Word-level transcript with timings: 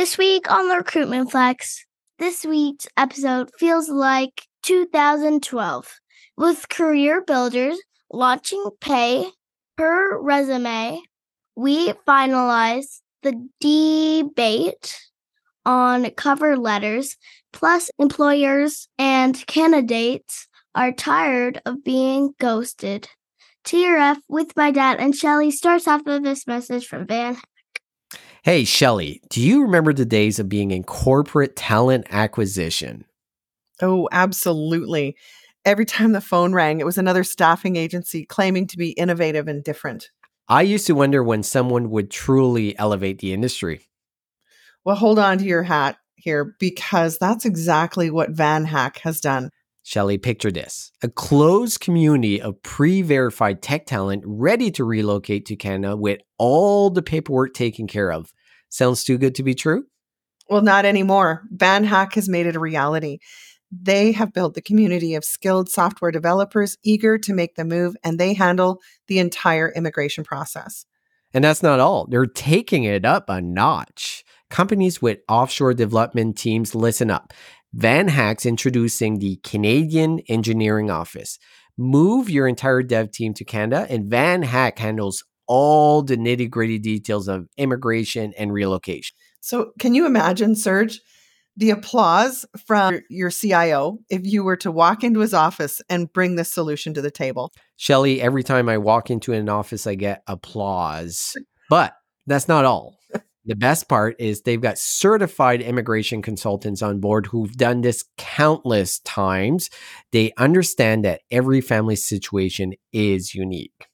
This 0.00 0.16
week 0.16 0.50
on 0.50 0.66
the 0.68 0.76
Recruitment 0.76 1.30
Flex, 1.30 1.84
this 2.18 2.42
week's 2.46 2.88
episode 2.96 3.50
feels 3.58 3.90
like 3.90 4.46
2012 4.62 6.00
with 6.38 6.70
career 6.70 7.22
builders 7.22 7.78
launching 8.10 8.64
pay 8.80 9.30
per 9.76 10.18
resume. 10.18 11.02
We 11.54 11.92
finalize 12.08 13.02
the 13.22 13.46
debate 13.60 14.98
on 15.66 16.10
cover 16.12 16.56
letters, 16.56 17.18
plus, 17.52 17.90
employers 17.98 18.88
and 18.96 19.46
candidates 19.46 20.48
are 20.74 20.92
tired 20.92 21.60
of 21.66 21.84
being 21.84 22.32
ghosted. 22.40 23.06
TRF 23.66 24.16
with 24.30 24.56
my 24.56 24.70
dad 24.70 24.98
and 24.98 25.14
Shelley 25.14 25.50
starts 25.50 25.86
off 25.86 26.06
with 26.06 26.22
this 26.22 26.46
message 26.46 26.86
from 26.86 27.06
Van 27.06 27.36
Hey, 28.42 28.64
Shelley, 28.64 29.20
do 29.28 29.38
you 29.38 29.60
remember 29.60 29.92
the 29.92 30.06
days 30.06 30.38
of 30.38 30.48
being 30.48 30.70
in 30.70 30.82
corporate 30.82 31.56
talent 31.56 32.06
acquisition? 32.08 33.04
Oh, 33.82 34.08
absolutely. 34.12 35.14
Every 35.66 35.84
time 35.84 36.12
the 36.12 36.22
phone 36.22 36.54
rang, 36.54 36.80
it 36.80 36.86
was 36.86 36.96
another 36.96 37.22
staffing 37.22 37.76
agency 37.76 38.24
claiming 38.24 38.66
to 38.68 38.78
be 38.78 38.92
innovative 38.92 39.46
and 39.46 39.62
different. 39.62 40.10
I 40.48 40.62
used 40.62 40.86
to 40.86 40.94
wonder 40.94 41.22
when 41.22 41.42
someone 41.42 41.90
would 41.90 42.10
truly 42.10 42.78
elevate 42.78 43.18
the 43.18 43.34
industry. 43.34 43.88
Well, 44.86 44.96
hold 44.96 45.18
on 45.18 45.36
to 45.36 45.44
your 45.44 45.64
hat 45.64 45.98
here 46.14 46.56
because 46.58 47.18
that's 47.18 47.44
exactly 47.44 48.10
what 48.10 48.34
VanHack 48.34 49.00
has 49.00 49.20
done. 49.20 49.50
Shelley, 49.82 50.18
picture 50.18 50.50
this 50.50 50.92
a 51.02 51.08
closed 51.08 51.80
community 51.80 52.40
of 52.40 52.62
pre 52.62 53.02
verified 53.02 53.62
tech 53.62 53.86
talent 53.86 54.22
ready 54.26 54.70
to 54.72 54.84
relocate 54.84 55.46
to 55.46 55.56
Canada 55.56 55.96
with 55.96 56.20
all 56.38 56.90
the 56.90 57.02
paperwork 57.02 57.54
taken 57.54 57.86
care 57.86 58.12
of. 58.12 58.32
Sounds 58.68 59.04
too 59.04 59.18
good 59.18 59.34
to 59.36 59.42
be 59.42 59.54
true? 59.54 59.84
Well, 60.48 60.62
not 60.62 60.84
anymore. 60.84 61.42
VanHack 61.54 62.14
has 62.14 62.28
made 62.28 62.46
it 62.46 62.56
a 62.56 62.60
reality. 62.60 63.18
They 63.70 64.12
have 64.12 64.32
built 64.32 64.54
the 64.54 64.62
community 64.62 65.14
of 65.14 65.24
skilled 65.24 65.68
software 65.68 66.10
developers 66.10 66.76
eager 66.82 67.18
to 67.18 67.32
make 67.32 67.54
the 67.54 67.64
move, 67.64 67.96
and 68.02 68.18
they 68.18 68.34
handle 68.34 68.80
the 69.06 69.20
entire 69.20 69.72
immigration 69.72 70.24
process. 70.24 70.86
And 71.32 71.44
that's 71.44 71.62
not 71.62 71.78
all, 71.78 72.06
they're 72.06 72.26
taking 72.26 72.82
it 72.84 73.04
up 73.04 73.28
a 73.28 73.40
notch. 73.40 74.24
Companies 74.50 75.00
with 75.00 75.20
offshore 75.28 75.74
development 75.74 76.36
teams, 76.36 76.74
listen 76.74 77.08
up. 77.08 77.32
VanHack's 77.76 78.46
introducing 78.46 79.18
the 79.18 79.36
Canadian 79.44 80.20
Engineering 80.28 80.90
Office. 80.90 81.38
Move 81.78 82.28
your 82.28 82.48
entire 82.48 82.82
dev 82.82 83.12
team 83.12 83.32
to 83.34 83.44
Canada, 83.44 83.86
and 83.88 84.10
VanHack 84.10 84.78
handles 84.78 85.24
all 85.46 86.02
the 86.02 86.16
nitty 86.16 86.50
gritty 86.50 86.78
details 86.78 87.28
of 87.28 87.46
immigration 87.56 88.32
and 88.36 88.52
relocation. 88.52 89.16
So, 89.40 89.72
can 89.78 89.94
you 89.94 90.04
imagine, 90.04 90.54
Serge, 90.56 91.00
the 91.56 91.70
applause 91.70 92.44
from 92.66 93.00
your 93.08 93.30
CIO 93.30 93.98
if 94.08 94.22
you 94.24 94.44
were 94.44 94.56
to 94.56 94.70
walk 94.70 95.02
into 95.04 95.20
his 95.20 95.34
office 95.34 95.80
and 95.88 96.12
bring 96.12 96.36
this 96.36 96.52
solution 96.52 96.92
to 96.94 97.02
the 97.02 97.10
table? 97.10 97.52
Shelley, 97.76 98.20
every 98.20 98.42
time 98.42 98.68
I 98.68 98.78
walk 98.78 99.10
into 99.10 99.32
an 99.32 99.48
office, 99.48 99.86
I 99.86 99.94
get 99.94 100.22
applause. 100.26 101.36
But 101.68 101.94
that's 102.26 102.48
not 102.48 102.64
all. 102.64 102.98
The 103.50 103.56
best 103.56 103.88
part 103.88 104.14
is 104.20 104.42
they've 104.42 104.60
got 104.60 104.78
certified 104.78 105.60
immigration 105.60 106.22
consultants 106.22 106.82
on 106.82 107.00
board 107.00 107.26
who've 107.26 107.52
done 107.56 107.80
this 107.80 108.04
countless 108.16 109.00
times. 109.00 109.70
They 110.12 110.32
understand 110.36 111.04
that 111.04 111.22
every 111.32 111.60
family 111.60 111.96
situation 111.96 112.74
is 112.92 113.34
unique. 113.34 113.88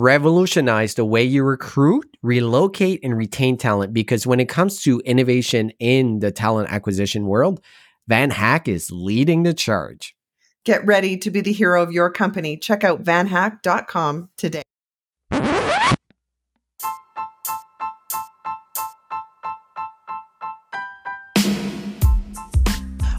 Revolutionize 0.00 0.94
the 0.94 1.04
way 1.04 1.22
you 1.22 1.44
recruit, 1.44 2.06
relocate, 2.22 3.00
and 3.04 3.14
retain 3.18 3.58
talent 3.58 3.92
because 3.92 4.26
when 4.26 4.40
it 4.40 4.48
comes 4.48 4.80
to 4.84 4.98
innovation 5.00 5.70
in 5.78 6.20
the 6.20 6.32
talent 6.32 6.72
acquisition 6.72 7.26
world, 7.26 7.62
VanHack 8.10 8.66
is 8.66 8.90
leading 8.90 9.42
the 9.42 9.52
charge. 9.52 10.16
Get 10.64 10.86
ready 10.86 11.18
to 11.18 11.30
be 11.30 11.42
the 11.42 11.52
hero 11.52 11.82
of 11.82 11.92
your 11.92 12.10
company. 12.10 12.56
Check 12.56 12.82
out 12.82 13.02
vanhack.com 13.02 14.30
today. 14.38 14.62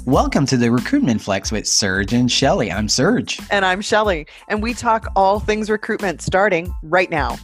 Welcome 0.06 0.46
to 0.48 0.58
the 0.58 0.70
Recruitment 0.70 1.20
Flex 1.20 1.52
with 1.52 1.66
Serge 1.66 2.14
and 2.14 2.32
Shelley. 2.32 2.72
I'm 2.72 2.88
Serge. 2.88 3.40
And 3.50 3.66
I'm 3.66 3.82
Shelley. 3.82 4.28
And 4.48 4.62
we 4.62 4.76
talk 4.76 5.08
all 5.16 5.40
things 5.40 5.68
recruitment 5.68 6.22
starting 6.22 6.72
right 6.84 7.10
now. 7.10 7.38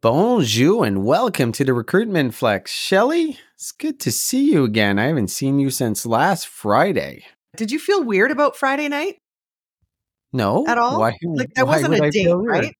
Bonjour 0.00 0.86
and 0.86 1.04
welcome 1.04 1.52
to 1.52 1.64
the 1.64 1.74
Recruitment 1.74 2.32
Flex. 2.32 2.72
Shelley, 2.72 3.38
it's 3.56 3.72
good 3.72 4.00
to 4.00 4.10
see 4.10 4.52
you 4.52 4.64
again. 4.64 4.98
I 4.98 5.08
haven't 5.08 5.28
seen 5.28 5.58
you 5.58 5.68
since 5.68 6.06
last 6.06 6.48
Friday. 6.48 7.26
Did 7.58 7.70
you 7.70 7.78
feel 7.78 8.02
weird 8.02 8.30
about 8.30 8.56
Friday 8.56 8.88
night? 8.88 9.18
No. 10.32 10.64
At 10.66 10.78
all? 10.78 10.98
Why, 10.98 11.12
like 11.22 11.52
that 11.56 11.66
why 11.66 11.72
wasn't 11.74 11.90
would 11.90 12.00
a 12.00 12.06
I 12.06 12.10
date, 12.10 12.32
right? 12.32 12.74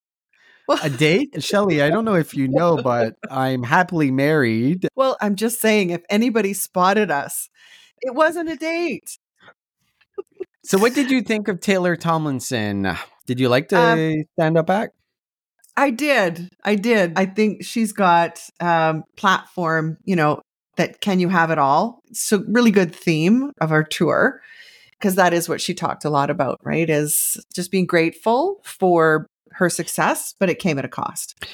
A 0.82 0.90
date? 0.90 1.36
Shelley, 1.42 1.82
I 1.82 1.90
don't 1.90 2.04
know 2.04 2.14
if 2.14 2.34
you 2.34 2.48
know, 2.48 2.76
but 2.76 3.14
I'm 3.30 3.62
happily 3.62 4.10
married. 4.10 4.88
well, 4.94 5.16
I'm 5.20 5.36
just 5.36 5.60
saying 5.60 5.90
if 5.90 6.02
anybody 6.08 6.52
spotted 6.52 7.10
us, 7.10 7.48
it 8.00 8.14
wasn't 8.14 8.48
a 8.50 8.56
date. 8.56 9.18
So, 10.64 10.78
what 10.78 10.94
did 10.94 11.10
you 11.10 11.22
think 11.22 11.48
of 11.48 11.60
Taylor 11.60 11.96
Tomlinson? 11.96 12.96
Did 13.26 13.40
you 13.40 13.48
like 13.48 13.68
to 13.68 13.78
Um, 13.78 14.24
stand 14.38 14.58
up 14.58 14.70
act? 14.70 14.94
I 15.76 15.90
did. 15.90 16.48
I 16.64 16.74
did. 16.74 17.14
I 17.16 17.26
think 17.26 17.64
she's 17.64 17.92
got 17.92 18.40
um 18.60 19.04
platform, 19.16 19.96
you 20.04 20.16
know, 20.16 20.40
that 20.76 21.00
can 21.00 21.20
you 21.20 21.28
have 21.28 21.50
it 21.50 21.58
all? 21.58 22.00
So 22.12 22.44
really 22.48 22.70
good 22.70 22.94
theme 22.94 23.52
of 23.60 23.72
our 23.72 23.84
tour 23.84 24.40
because 24.98 25.14
that 25.14 25.32
is 25.32 25.48
what 25.48 25.60
she 25.60 25.72
talked 25.72 26.04
a 26.04 26.10
lot 26.10 26.28
about, 26.28 26.58
right? 26.62 26.88
Is 26.88 27.42
just 27.54 27.70
being 27.70 27.86
grateful 27.86 28.60
for 28.64 29.26
her 29.52 29.70
success, 29.70 30.34
but 30.38 30.48
it 30.48 30.58
came 30.58 30.78
at 30.78 30.84
a 30.84 30.88
cost. 30.88 31.44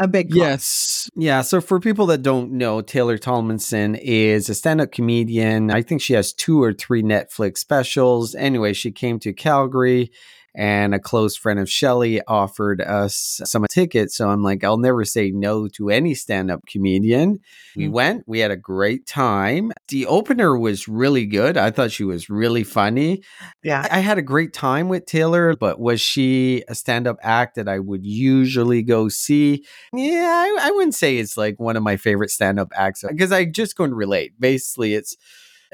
A 0.00 0.08
big 0.08 0.30
cost. 0.30 0.36
Yes. 0.36 1.10
Yeah. 1.14 1.42
So 1.42 1.60
for 1.60 1.78
people 1.78 2.06
that 2.06 2.22
don't 2.22 2.52
know, 2.52 2.80
Taylor 2.80 3.16
Tomlinson 3.16 3.94
is 3.94 4.48
a 4.48 4.54
stand 4.54 4.80
up 4.80 4.90
comedian. 4.90 5.70
I 5.70 5.82
think 5.82 6.02
she 6.02 6.14
has 6.14 6.32
two 6.32 6.62
or 6.62 6.72
three 6.72 7.02
Netflix 7.02 7.58
specials. 7.58 8.34
Anyway, 8.34 8.72
she 8.72 8.90
came 8.90 9.20
to 9.20 9.32
Calgary 9.32 10.10
and 10.54 10.94
a 10.94 11.00
close 11.00 11.36
friend 11.36 11.58
of 11.58 11.68
Shelley 11.68 12.20
offered 12.28 12.80
us 12.80 13.40
some 13.44 13.66
tickets. 13.68 14.16
So 14.16 14.30
I'm 14.30 14.42
like, 14.42 14.62
I'll 14.62 14.78
never 14.78 15.04
say 15.04 15.30
no 15.30 15.66
to 15.68 15.90
any 15.90 16.14
stand 16.14 16.50
up 16.50 16.60
comedian. 16.66 17.38
We 17.76 17.86
Mm. 17.88 17.90
went, 17.90 18.24
we 18.28 18.38
had 18.38 18.50
a 18.52 18.56
great 18.56 19.06
time. 19.06 19.72
The 19.88 20.06
opener 20.06 20.56
was 20.56 20.86
really 20.86 21.26
good. 21.26 21.56
I 21.56 21.70
thought 21.70 21.90
she 21.90 22.04
was 22.04 22.30
really 22.30 22.62
funny. 22.64 23.22
Yeah. 23.62 23.86
I 23.90 23.98
had 23.98 24.16
a 24.18 24.22
great 24.22 24.52
time 24.52 24.88
with 24.88 25.06
Taylor, 25.06 25.56
but 25.56 25.80
was 25.80 26.00
she 26.00 26.62
a 26.68 26.74
stand 26.74 27.06
up 27.08 27.16
act 27.22 27.56
that 27.56 27.68
I 27.68 27.80
would 27.80 28.06
usually 28.06 28.82
go 28.82 29.08
see? 29.08 29.64
Yeah, 29.92 30.44
I, 30.46 30.68
I 30.68 30.70
wouldn't 30.70 30.94
say 30.94 31.18
it's 31.18 31.36
like 31.36 31.58
one 31.58 31.76
of 31.76 31.82
my 31.82 31.96
favorite 31.96 32.30
stand 32.30 32.60
up 32.60 32.72
acts 32.76 33.02
because 33.08 33.32
I 33.32 33.44
just 33.44 33.74
couldn't 33.76 33.96
relate. 33.96 34.32
Basically, 34.38 34.94
it's 34.94 35.16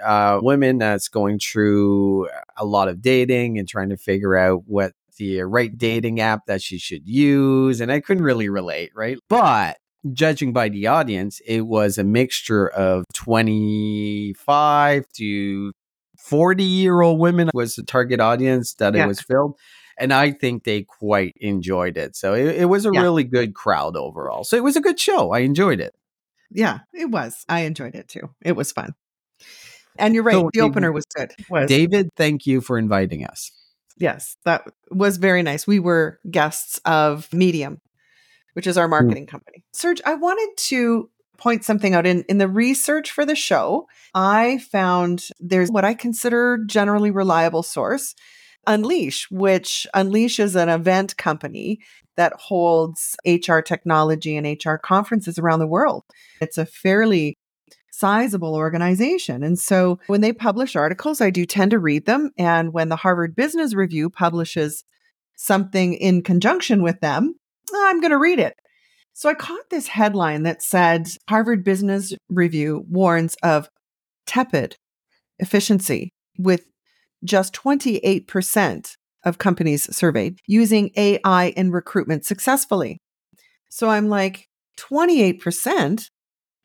uh, 0.05 0.41
women 0.43 0.79
that's 0.79 1.09
going 1.09 1.39
through 1.39 2.29
a 2.57 2.65
lot 2.65 2.89
of 2.89 3.01
dating 3.03 3.59
and 3.59 3.69
trying 3.69 3.89
to 3.91 3.97
figure 3.97 4.37
out 4.37 4.63
what 4.67 4.93
the 5.19 5.43
right 5.43 5.77
dating 5.77 6.21
app 6.21 6.47
that 6.47 6.63
she 6.63 6.79
should 6.79 7.07
use. 7.07 7.81
And 7.81 7.93
I 7.93 8.01
couldn't 8.01 8.25
really 8.25 8.49
relate, 8.49 8.91
right? 8.95 9.19
But 9.29 9.79
judging 10.13 10.53
by 10.53 10.69
the 10.71 10.87
audience, 10.87 11.41
it 11.47 11.63
was 11.67 11.99
a 11.99 12.05
mixture 12.05 12.69
of 12.69 13.05
25 13.15 15.05
to 15.15 15.73
40 16.19 16.63
year 16.65 17.01
old 17.01 17.19
women 17.19 17.51
was 17.55 17.75
the 17.77 17.83
target 17.83 18.21
audience 18.21 18.75
that 18.75 18.95
Yeah. 18.95 19.05
it 19.05 19.09
was 19.09 19.21
filled. 19.21 19.57
And 19.99 20.13
I 20.15 20.31
think 20.33 20.65
they 20.65 20.83
quite 20.83 21.35
enjoyed 21.37 21.97
it. 21.99 22.17
So 22.17 22.33
it, 22.35 22.57
it 22.57 22.65
was 22.67 22.87
a 22.87 22.91
Yeah. 22.93 23.03
really 23.03 23.25
good 23.25 23.55
crowd 23.55 23.97
overall. 23.97 24.45
So 24.45 24.57
it 24.57 24.65
was 24.65 24.77
a 24.77 24.81
good 24.81 24.99
show. 24.99 25.33
I 25.33 25.41
enjoyed 25.41 25.81
it. 25.81 25.95
Yeah, 26.51 26.81
it 26.95 27.11
was. 27.11 27.45
I 27.49 27.61
enjoyed 27.61 27.95
it 27.95 28.09
too. 28.09 28.31
It 28.43 28.57
was 28.57 28.73
fun. 28.73 28.95
And 30.01 30.15
you're 30.15 30.25
right. 30.25 30.35
So, 30.35 30.51
the 30.53 30.61
opener 30.61 30.93
was 30.93 31.05
good. 31.15 31.33
Was. 31.51 31.69
David, 31.69 32.11
thank 32.17 32.47
you 32.47 32.61
for 32.61 32.79
inviting 32.79 33.25
us. 33.25 33.53
Yes, 33.99 34.37
that 34.47 34.65
was 34.91 35.19
very 35.19 35.43
nice. 35.43 35.67
We 35.67 35.79
were 35.79 36.21
guests 36.31 36.81
of 36.87 37.31
Medium, 37.35 37.83
which 38.55 38.67
is 38.67 38.79
our 38.79 38.87
mm. 38.87 38.91
marketing 38.91 39.27
company. 39.27 39.63
Serge, 39.73 40.01
I 40.07 40.15
wanted 40.15 40.57
to 40.57 41.11
point 41.37 41.65
something 41.65 41.95
out 41.95 42.07
in 42.07 42.23
in 42.29 42.39
the 42.39 42.49
research 42.49 43.11
for 43.11 43.27
the 43.27 43.37
show. 43.37 43.87
I 44.15 44.59
found 44.73 45.29
there's 45.39 45.71
what 45.71 45.85
I 45.85 45.93
consider 45.93 46.59
generally 46.67 47.11
reliable 47.11 47.63
source, 47.63 48.15
Unleash, 48.67 49.31
which 49.31 49.87
Unleash 49.93 50.41
is 50.41 50.57
an 50.57 50.71
event 50.71 51.19
company 51.19 51.81
that 52.17 52.33
holds 52.35 53.17
HR 53.27 53.61
technology 53.61 54.37
and 54.37 54.47
HR 54.47 54.77
conferences 54.77 55.39
around 55.39 55.59
the 55.59 55.67
world. 55.67 56.05
It's 56.41 56.59
a 56.59 56.67
fairly 56.67 57.37
sizable 57.91 58.55
organization. 58.55 59.43
And 59.43 59.59
so 59.59 59.99
when 60.07 60.21
they 60.21 60.33
publish 60.33 60.77
articles, 60.77 61.21
I 61.21 61.31
do 61.31 61.45
tend 61.45 61.73
to 61.73 61.79
read 61.79 62.07
them. 62.07 62.31
And 62.39 62.73
when 62.73 62.89
the 62.89 62.97
Harvard 62.97 63.37
Business 63.37 63.75
Review 63.75 64.11
publishes 64.11 64.85
something 65.37 65.95
in 65.95 66.23
conjunction 66.23 66.83
with 66.83 67.01
them, 67.01 67.35
I'm 67.75 68.01
going 68.01 68.11
to 68.11 68.19
read 68.19 68.39
it. 68.39 68.55
So 69.13 69.29
I 69.29 69.35
caught 69.35 69.71
this 69.71 69.89
headline 69.89 70.45
that 70.45 70.63
said 70.63 71.09
Harvard 71.29 71.65
Business 71.65 72.15
Review 72.29 72.85
warns 72.89 73.37
of 73.43 73.69
tepid 74.27 74.77
efficiency 75.39 76.13
with 76.39 76.67
just 77.25 77.53
28% 77.55 78.97
of 79.25 79.39
companies 79.39 79.95
surveyed 79.95 80.39
using 80.47 80.91
AI 80.97 81.49
in 81.57 81.71
recruitment 81.71 82.25
successfully. 82.25 82.99
So 83.69 83.91
I'm 83.91 84.09
like, 84.09 84.49
28% 84.79 86.09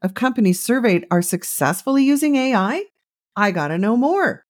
of 0.01 0.13
companies 0.13 0.61
surveyed 0.61 1.05
are 1.11 1.21
successfully 1.21 2.03
using 2.03 2.35
AI? 2.35 2.83
I 3.35 3.51
got 3.51 3.69
to 3.69 3.77
know 3.77 3.97
more. 3.97 4.43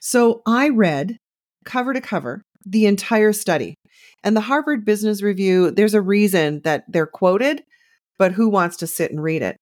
So 0.00 0.42
I 0.46 0.68
read 0.68 1.18
cover 1.64 1.92
to 1.92 2.00
cover 2.00 2.42
the 2.64 2.86
entire 2.86 3.32
study. 3.32 3.74
And 4.22 4.36
the 4.36 4.42
Harvard 4.42 4.84
Business 4.84 5.22
Review, 5.22 5.70
there's 5.70 5.94
a 5.94 6.02
reason 6.02 6.60
that 6.64 6.84
they're 6.88 7.06
quoted, 7.06 7.62
but 8.18 8.32
who 8.32 8.48
wants 8.48 8.76
to 8.78 8.86
sit 8.86 9.10
and 9.10 9.22
read 9.22 9.42
it? 9.42 9.56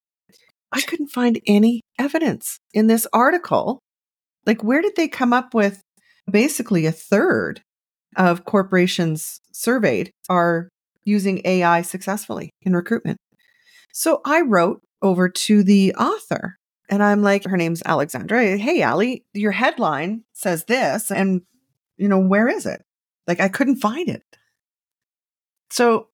I 0.73 0.81
couldn't 0.81 1.09
find 1.09 1.41
any 1.47 1.83
evidence 1.99 2.59
in 2.75 2.87
this 2.87 3.07
article. 3.13 3.81
Like, 4.47 4.63
where 4.63 4.83
did 4.83 4.97
they 4.97 5.09
come 5.09 5.33
up 5.33 5.55
with 5.55 5.81
basically 6.31 6.87
a 6.87 6.93
third 6.93 7.61
of 8.17 8.45
corporations 8.45 9.41
surveyed 9.53 10.11
are 10.29 10.69
using 11.05 11.41
AI 11.45 11.83
successfully 11.83 12.51
in 12.63 12.75
recruitment? 12.75 13.19
So 13.93 14.21
I 14.25 14.43
wrote 14.43 14.81
over 15.03 15.29
to 15.29 15.63
the 15.63 15.95
author 15.95 16.59
and 16.89 17.03
I'm 17.03 17.23
like, 17.23 17.45
her 17.45 17.57
name's 17.57 17.83
Alexandra. 17.85 18.57
Hey, 18.57 18.83
Ali, 18.83 19.25
your 19.33 19.53
headline 19.53 20.23
says 20.33 20.65
this. 20.65 21.11
And, 21.11 21.43
you 21.97 22.09
know, 22.09 22.19
where 22.19 22.49
is 22.49 22.67
it? 22.67 22.85
Like, 23.27 23.41
I 23.41 23.49
couldn't 23.49 23.77
find 23.77 24.09
it. 24.09 24.23
So 25.71 26.09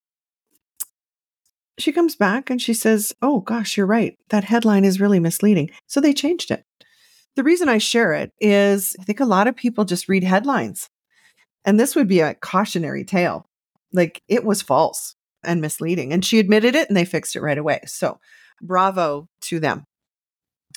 she 1.78 1.92
comes 1.92 2.16
back 2.16 2.48
and 2.48 2.60
she 2.60 2.72
says, 2.72 3.12
Oh, 3.20 3.40
gosh, 3.40 3.76
you're 3.76 3.86
right. 3.86 4.16
That 4.30 4.44
headline 4.44 4.84
is 4.84 5.00
really 5.00 5.20
misleading. 5.20 5.70
So 5.86 6.00
they 6.00 6.14
changed 6.14 6.50
it. 6.50 6.64
The 7.36 7.42
reason 7.44 7.68
I 7.68 7.78
share 7.78 8.12
it 8.14 8.30
is 8.40 8.96
I 8.98 9.04
think 9.04 9.20
a 9.20 9.26
lot 9.26 9.46
of 9.46 9.56
people 9.56 9.84
just 9.84 10.08
read 10.08 10.24
headlines. 10.24 10.88
And 11.64 11.78
this 11.78 11.94
would 11.94 12.08
be 12.08 12.20
a 12.20 12.34
cautionary 12.34 13.04
tale. 13.04 13.46
Like 13.92 14.22
it 14.26 14.44
was 14.44 14.62
false 14.62 15.16
and 15.44 15.60
misleading. 15.60 16.12
And 16.12 16.24
she 16.24 16.38
admitted 16.38 16.74
it 16.74 16.88
and 16.88 16.96
they 16.96 17.04
fixed 17.04 17.36
it 17.36 17.42
right 17.42 17.58
away. 17.58 17.80
So 17.86 18.18
bravo 18.62 19.28
to 19.42 19.60
them. 19.60 19.84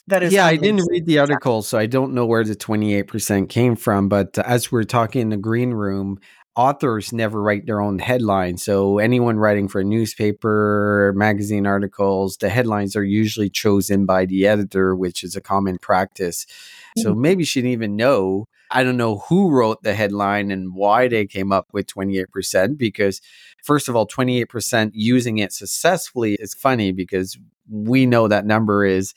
That 0.08 0.22
is 0.22 0.34
yeah. 0.34 0.46
I 0.46 0.56
didn't 0.56 0.88
read 0.90 1.06
the 1.06 1.20
article, 1.20 1.62
so 1.62 1.78
I 1.78 1.86
don't 1.86 2.14
know 2.14 2.26
where 2.26 2.44
the 2.44 2.56
twenty 2.56 2.94
eight 2.94 3.08
percent 3.08 3.50
came 3.50 3.76
from. 3.76 4.10
But 4.10 4.38
as 4.38 4.72
we're 4.72 4.84
talking 4.84 5.22
in 5.22 5.30
the 5.30 5.38
green 5.38 5.72
room, 5.72 6.20
authors 6.56 7.12
never 7.12 7.42
write 7.42 7.66
their 7.66 7.82
own 7.82 8.00
headlines. 8.00 8.64
So 8.64 9.00
anyone 9.00 9.38
writing 9.38 9.68
for 9.68 9.82
a 9.82 9.84
newspaper, 9.84 11.12
magazine 11.16 11.66
articles, 11.66 12.38
the 12.38 12.50
headlines 12.50 12.96
are 12.96 13.04
usually 13.04 13.50
chosen 13.50 14.06
by 14.06 14.26
the 14.26 14.46
editor, 14.46 14.96
which 14.96 15.24
is 15.24 15.36
a 15.36 15.42
common 15.42 15.80
practice. 15.80 16.46
Mm-hmm. 16.46 17.02
So 17.02 17.16
maybe 17.16 17.44
she 17.44 17.62
didn't 17.62 17.74
even 17.74 17.96
know. 17.96 18.48
I 18.75 18.83
don't 18.83 18.98
know 18.98 19.19
who 19.30 19.51
wrote 19.51 19.83
the 19.83 19.94
headline 19.94 20.51
and 20.51 20.75
why 20.75 21.07
they 21.07 21.25
came 21.25 21.54
up 21.54 21.68
with 21.72 21.88
28% 21.88 22.77
because 22.77 23.22
first 23.63 23.88
of 23.88 23.95
all 23.95 24.06
28% 24.06 24.92
using 24.94 25.38
it 25.38 25.54
successfully 25.54 26.36
is 26.42 26.54
funny 26.54 26.92
because 26.92 27.38
we 27.72 28.06
know 28.06 28.27
that 28.27 28.45
number 28.45 28.83
is 28.83 29.13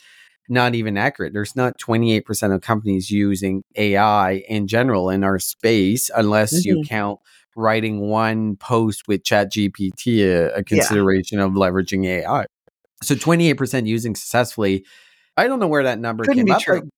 not 0.49 0.77
even 0.77 0.97
accurate. 0.97 1.33
There's 1.33 1.57
not 1.57 1.77
28% 1.77 2.55
of 2.55 2.61
companies 2.61 3.11
using 3.11 3.65
AI 3.75 4.45
in 4.49 4.69
general 4.69 5.11
in 5.11 5.25
our 5.25 5.41
space, 5.41 6.09
unless 6.15 6.55
mm-hmm. 6.55 6.79
you 6.79 6.85
count 6.85 7.19
writing 7.57 8.09
one 8.09 8.55
post 8.55 9.09
with 9.09 9.25
ChatGPT 9.25 10.21
a, 10.21 10.55
a 10.55 10.63
consideration 10.63 11.39
yeah. 11.39 11.47
of 11.47 11.53
leveraging 11.55 12.07
AI. 12.07 12.47
So 13.03 13.17
28% 13.17 13.89
using 13.89 14.15
successfully. 14.15 14.85
I 15.37 15.49
don't 15.49 15.59
know 15.59 15.67
where 15.67 15.83
that 15.83 15.99
number 15.99 16.25
Couldn't 16.25 16.47
came 16.47 16.55
up. 16.55 16.63
True. 16.63 16.89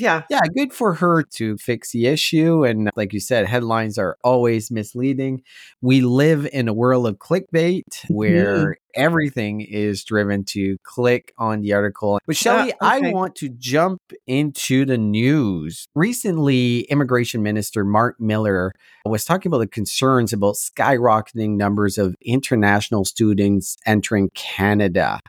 Yeah. 0.00 0.22
Yeah. 0.30 0.40
Good 0.56 0.72
for 0.72 0.94
her 0.94 1.22
to 1.34 1.58
fix 1.58 1.92
the 1.92 2.06
issue. 2.06 2.64
And 2.64 2.90
like 2.96 3.12
you 3.12 3.20
said, 3.20 3.46
headlines 3.46 3.98
are 3.98 4.16
always 4.24 4.70
misleading. 4.70 5.42
We 5.82 6.00
live 6.00 6.48
in 6.52 6.68
a 6.68 6.72
world 6.72 7.06
of 7.06 7.18
clickbait 7.18 7.84
where 8.08 8.66
mm. 8.66 8.74
everything 8.94 9.60
is 9.60 10.02
driven 10.04 10.44
to 10.44 10.78
click 10.82 11.34
on 11.38 11.60
the 11.60 11.74
article. 11.74 12.18
But 12.26 12.36
Shelley, 12.36 12.72
okay. 12.72 12.76
I 12.80 13.00
want 13.10 13.34
to 13.36 13.50
jump 13.50 14.00
into 14.26 14.84
the 14.86 14.98
news. 14.98 15.86
Recently, 15.94 16.80
Immigration 16.82 17.42
Minister 17.42 17.84
Mark 17.84 18.18
Miller 18.18 18.72
was 19.04 19.24
talking 19.24 19.50
about 19.50 19.58
the 19.58 19.66
concerns 19.66 20.32
about 20.32 20.54
skyrocketing 20.54 21.56
numbers 21.56 21.98
of 21.98 22.14
international 22.22 23.04
students 23.04 23.76
entering 23.86 24.30
Canada. 24.34 25.20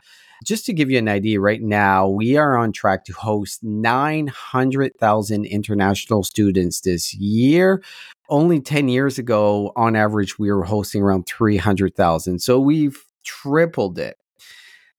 Just 0.42 0.66
to 0.66 0.72
give 0.72 0.90
you 0.90 0.98
an 0.98 1.08
idea, 1.08 1.40
right 1.40 1.62
now, 1.62 2.08
we 2.08 2.36
are 2.36 2.56
on 2.56 2.72
track 2.72 3.04
to 3.04 3.12
host 3.12 3.62
900,000 3.62 5.44
international 5.44 6.24
students 6.24 6.80
this 6.80 7.14
year. 7.14 7.82
Only 8.28 8.60
10 8.60 8.88
years 8.88 9.18
ago, 9.18 9.72
on 9.76 9.94
average, 9.94 10.38
we 10.38 10.50
were 10.50 10.64
hosting 10.64 11.02
around 11.02 11.26
300,000. 11.26 12.40
So 12.40 12.58
we've 12.58 13.04
tripled 13.24 13.98
it. 13.98 14.16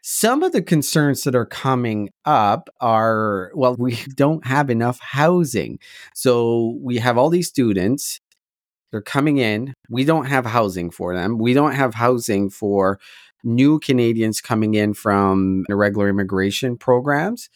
Some 0.02 0.44
of 0.44 0.52
the 0.52 0.62
concerns 0.62 1.24
that 1.24 1.34
are 1.34 1.46
coming 1.46 2.10
up 2.26 2.70
are 2.82 3.52
well, 3.56 3.76
we 3.78 3.96
don't 4.16 4.46
have 4.46 4.70
enough 4.70 5.00
housing. 5.00 5.80
So 6.14 6.78
we 6.82 6.98
have 6.98 7.18
all 7.18 7.30
these 7.30 7.48
students, 7.48 8.20
they're 8.94 9.02
coming 9.02 9.38
in. 9.38 9.74
We 9.90 10.06
don't 10.06 10.26
have 10.26 10.46
housing 10.46 10.92
for 10.92 11.16
them. 11.16 11.40
We 11.40 11.56
don't 11.56 11.74
have 11.74 11.96
housing 11.96 12.52
for 12.52 13.00
new 13.44 13.80
Canadians 13.80 14.42
coming 14.42 14.76
in 14.76 14.94
from 14.94 15.66
irregular 15.70 16.10
immigration 16.10 16.78
programs. 16.78 17.50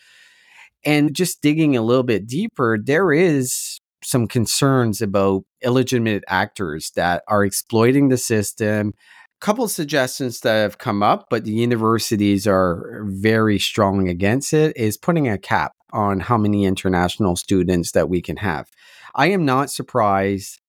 And 0.86 1.14
just 1.14 1.42
digging 1.42 1.76
a 1.76 1.82
little 1.82 2.04
bit 2.04 2.28
deeper, 2.28 2.78
there 2.82 3.12
is 3.12 3.80
some 4.04 4.28
concerns 4.28 5.02
about 5.02 5.44
illegitimate 5.62 6.24
actors 6.28 6.92
that 6.96 7.24
are 7.28 7.44
exploiting 7.44 8.10
the 8.10 8.18
system. 8.18 8.94
A 9.42 9.46
couple 9.46 9.68
suggestions 9.68 10.40
that 10.42 10.62
have 10.62 10.78
come 10.78 11.04
up, 11.04 11.28
but 11.30 11.44
the 11.44 11.52
universities 11.52 12.48
are 12.48 13.04
very 13.06 13.60
strong 13.60 14.08
against 14.08 14.54
it, 14.54 14.76
is 14.78 14.98
putting 14.98 15.28
a 15.28 15.38
cap 15.38 15.74
on 15.94 16.20
how 16.20 16.38
many 16.38 16.66
international 16.66 17.36
students 17.36 17.92
that 17.92 18.10
we 18.10 18.22
can 18.22 18.38
have. 18.38 18.70
I 19.16 19.28
am 19.28 19.46
not 19.46 19.70
surprised 19.72 20.60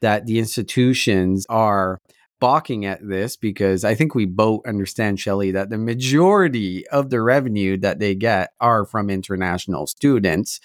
that 0.00 0.26
the 0.26 0.38
institutions 0.38 1.46
are 1.48 2.00
balking 2.40 2.84
at 2.84 3.06
this 3.06 3.36
because 3.36 3.84
I 3.84 3.94
think 3.94 4.14
we 4.14 4.26
both 4.26 4.66
understand, 4.66 5.18
Shelley, 5.18 5.50
that 5.52 5.70
the 5.70 5.78
majority 5.78 6.86
of 6.88 7.10
the 7.10 7.22
revenue 7.22 7.76
that 7.78 7.98
they 7.98 8.14
get 8.14 8.52
are 8.60 8.84
from 8.84 9.10
international 9.10 9.86
students. 9.86 10.60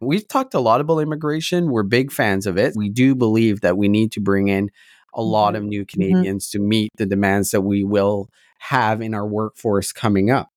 We've 0.00 0.26
talked 0.26 0.54
a 0.54 0.60
lot 0.60 0.80
about 0.80 0.98
immigration. 0.98 1.70
We're 1.70 1.82
big 1.82 2.12
fans 2.12 2.46
of 2.46 2.58
it. 2.58 2.74
We 2.76 2.90
do 2.90 3.14
believe 3.14 3.60
that 3.62 3.78
we 3.78 3.88
need 3.88 4.12
to 4.12 4.20
bring 4.20 4.48
in 4.48 4.70
a 5.14 5.22
lot 5.22 5.54
mm-hmm. 5.54 5.64
of 5.64 5.68
new 5.68 5.84
mm-hmm. 5.84 6.00
Canadians 6.00 6.48
mm-hmm. 6.48 6.58
to 6.58 6.68
meet 6.68 6.90
the 6.96 7.06
demands 7.06 7.50
that 7.52 7.62
we 7.62 7.84
will 7.84 8.28
have 8.58 9.00
in 9.00 9.14
our 9.14 9.26
workforce 9.26 9.92
coming 9.92 10.30
up. 10.30 10.50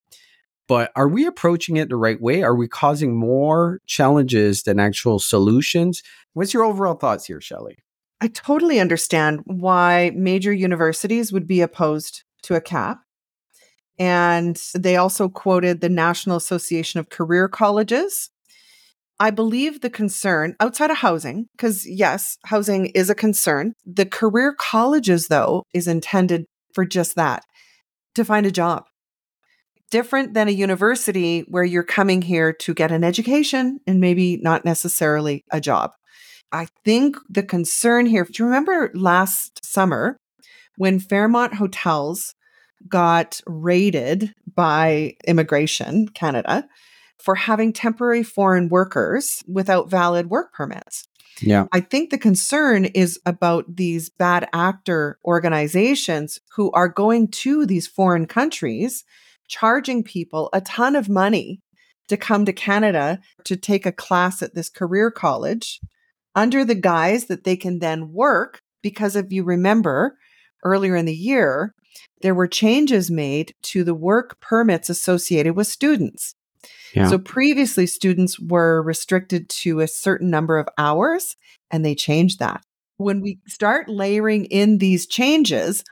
But 0.67 0.91
are 0.95 1.07
we 1.07 1.25
approaching 1.25 1.77
it 1.77 1.89
the 1.89 1.95
right 1.95 2.21
way? 2.21 2.43
Are 2.43 2.55
we 2.55 2.67
causing 2.67 3.17
more 3.17 3.81
challenges 3.87 4.63
than 4.63 4.79
actual 4.79 5.17
solutions? 5.17 6.03
What's 6.33 6.53
your 6.53 6.63
overall 6.63 6.93
thoughts 6.93 7.25
here, 7.25 7.41
Shelley? 7.41 7.79
I 8.21 8.27
totally 8.27 8.79
understand 8.79 9.41
why 9.45 10.11
major 10.13 10.51
universities 10.51 11.31
would 11.31 11.47
be 11.47 11.61
opposed 11.61 12.23
to 12.43 12.55
a 12.55 12.61
cap. 12.61 12.99
And 13.97 14.61
they 14.73 14.95
also 14.95 15.29
quoted 15.29 15.81
the 15.81 15.89
National 15.89 16.37
Association 16.37 16.99
of 16.99 17.09
Career 17.09 17.47
Colleges. 17.47 18.29
I 19.19 19.31
believe 19.31 19.81
the 19.81 19.89
concern 19.89 20.55
outside 20.61 20.91
of 20.91 20.97
housing, 20.97 21.47
because 21.51 21.85
yes, 21.85 22.37
housing 22.45 22.87
is 22.87 23.09
a 23.09 23.15
concern. 23.15 23.73
The 23.85 24.05
career 24.05 24.53
colleges, 24.57 25.27
though, 25.27 25.65
is 25.73 25.87
intended 25.87 26.45
for 26.73 26.85
just 26.85 27.15
that 27.15 27.43
to 28.15 28.23
find 28.23 28.45
a 28.45 28.51
job. 28.51 28.85
Different 29.91 30.33
than 30.33 30.47
a 30.47 30.51
university 30.51 31.41
where 31.49 31.65
you're 31.65 31.83
coming 31.83 32.21
here 32.21 32.53
to 32.53 32.73
get 32.73 32.91
an 32.91 33.03
education 33.03 33.79
and 33.85 33.99
maybe 33.99 34.37
not 34.37 34.63
necessarily 34.63 35.43
a 35.51 35.59
job. 35.59 35.91
I 36.51 36.67
think 36.83 37.17
the 37.29 37.43
concern 37.43 38.05
here, 38.05 38.23
do 38.23 38.31
you 38.43 38.45
remember 38.45 38.91
last 38.93 39.63
summer 39.63 40.17
when 40.77 40.99
Fairmont 40.99 41.55
Hotels 41.55 42.35
got 42.87 43.41
raided 43.45 44.33
by 44.55 45.15
Immigration 45.27 46.07
Canada 46.09 46.67
for 47.17 47.35
having 47.35 47.73
temporary 47.73 48.23
foreign 48.23 48.69
workers 48.69 49.43
without 49.47 49.89
valid 49.89 50.29
work 50.29 50.53
permits? 50.53 51.07
Yeah. 51.41 51.65
I 51.71 51.79
think 51.81 52.09
the 52.09 52.17
concern 52.17 52.85
is 52.85 53.19
about 53.25 53.75
these 53.75 54.09
bad 54.09 54.47
actor 54.53 55.19
organizations 55.23 56.39
who 56.55 56.71
are 56.71 56.89
going 56.89 57.29
to 57.29 57.65
these 57.65 57.87
foreign 57.87 58.25
countries, 58.25 59.05
charging 59.47 60.03
people 60.03 60.49
a 60.51 60.61
ton 60.61 60.95
of 60.95 61.07
money 61.07 61.61
to 62.07 62.17
come 62.17 62.43
to 62.45 62.53
Canada 62.53 63.19
to 63.45 63.55
take 63.55 63.85
a 63.85 63.91
class 63.91 64.41
at 64.41 64.55
this 64.55 64.69
career 64.69 65.11
college 65.11 65.79
under 66.35 66.63
the 66.63 66.75
guise 66.75 67.25
that 67.25 67.43
they 67.43 67.55
can 67.55 67.79
then 67.79 68.13
work. 68.13 68.61
Because 68.81 69.15
if 69.15 69.31
you 69.31 69.43
remember 69.43 70.17
earlier 70.63 70.95
in 70.95 71.05
the 71.05 71.15
year, 71.15 71.73
there 72.21 72.35
were 72.35 72.47
changes 72.47 73.11
made 73.11 73.53
to 73.63 73.83
the 73.83 73.93
work 73.93 74.39
permits 74.39 74.89
associated 74.89 75.55
with 75.55 75.67
students. 75.67 76.35
Yeah. 76.93 77.07
So 77.07 77.17
previously, 77.17 77.87
students 77.87 78.39
were 78.39 78.81
restricted 78.81 79.49
to 79.49 79.79
a 79.79 79.87
certain 79.87 80.29
number 80.29 80.57
of 80.57 80.67
hours, 80.77 81.35
and 81.71 81.85
they 81.85 81.95
changed 81.95 82.39
that. 82.39 82.63
When 82.97 83.21
we 83.21 83.39
start 83.47 83.87
layering 83.87 84.45
in 84.45 84.79
these 84.79 85.05
changes, 85.05 85.83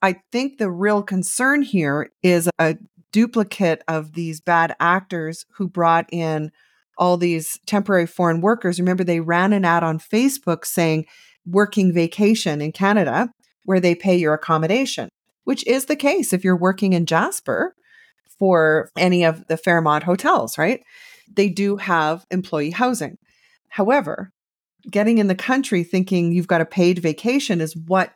I 0.00 0.20
think 0.32 0.58
the 0.58 0.70
real 0.70 1.02
concern 1.02 1.62
here 1.62 2.10
is 2.22 2.48
a 2.58 2.76
duplicate 3.12 3.82
of 3.88 4.12
these 4.12 4.40
bad 4.40 4.74
actors 4.80 5.44
who 5.56 5.68
brought 5.68 6.06
in 6.12 6.52
all 6.98 7.16
these 7.16 7.58
temporary 7.66 8.06
foreign 8.06 8.40
workers. 8.40 8.78
Remember, 8.78 9.04
they 9.04 9.20
ran 9.20 9.52
an 9.52 9.64
ad 9.64 9.82
on 9.82 9.98
Facebook 9.98 10.64
saying 10.64 11.06
working 11.46 11.92
vacation 11.92 12.60
in 12.60 12.72
Canada, 12.72 13.30
where 13.64 13.80
they 13.80 13.94
pay 13.94 14.16
your 14.16 14.34
accommodation, 14.34 15.08
which 15.44 15.66
is 15.66 15.86
the 15.86 15.96
case 15.96 16.32
if 16.32 16.44
you're 16.44 16.56
working 16.56 16.92
in 16.92 17.06
Jasper 17.06 17.74
for 18.38 18.90
any 18.96 19.24
of 19.24 19.46
the 19.48 19.56
Fairmont 19.56 20.04
hotels, 20.04 20.58
right? 20.58 20.80
They 21.34 21.48
do 21.48 21.76
have 21.76 22.24
employee 22.30 22.70
housing. 22.70 23.16
However, 23.68 24.30
getting 24.90 25.18
in 25.18 25.26
the 25.26 25.34
country 25.34 25.84
thinking 25.84 26.32
you've 26.32 26.46
got 26.46 26.60
a 26.60 26.66
paid 26.66 26.98
vacation 26.98 27.60
is 27.60 27.76
what 27.76 28.12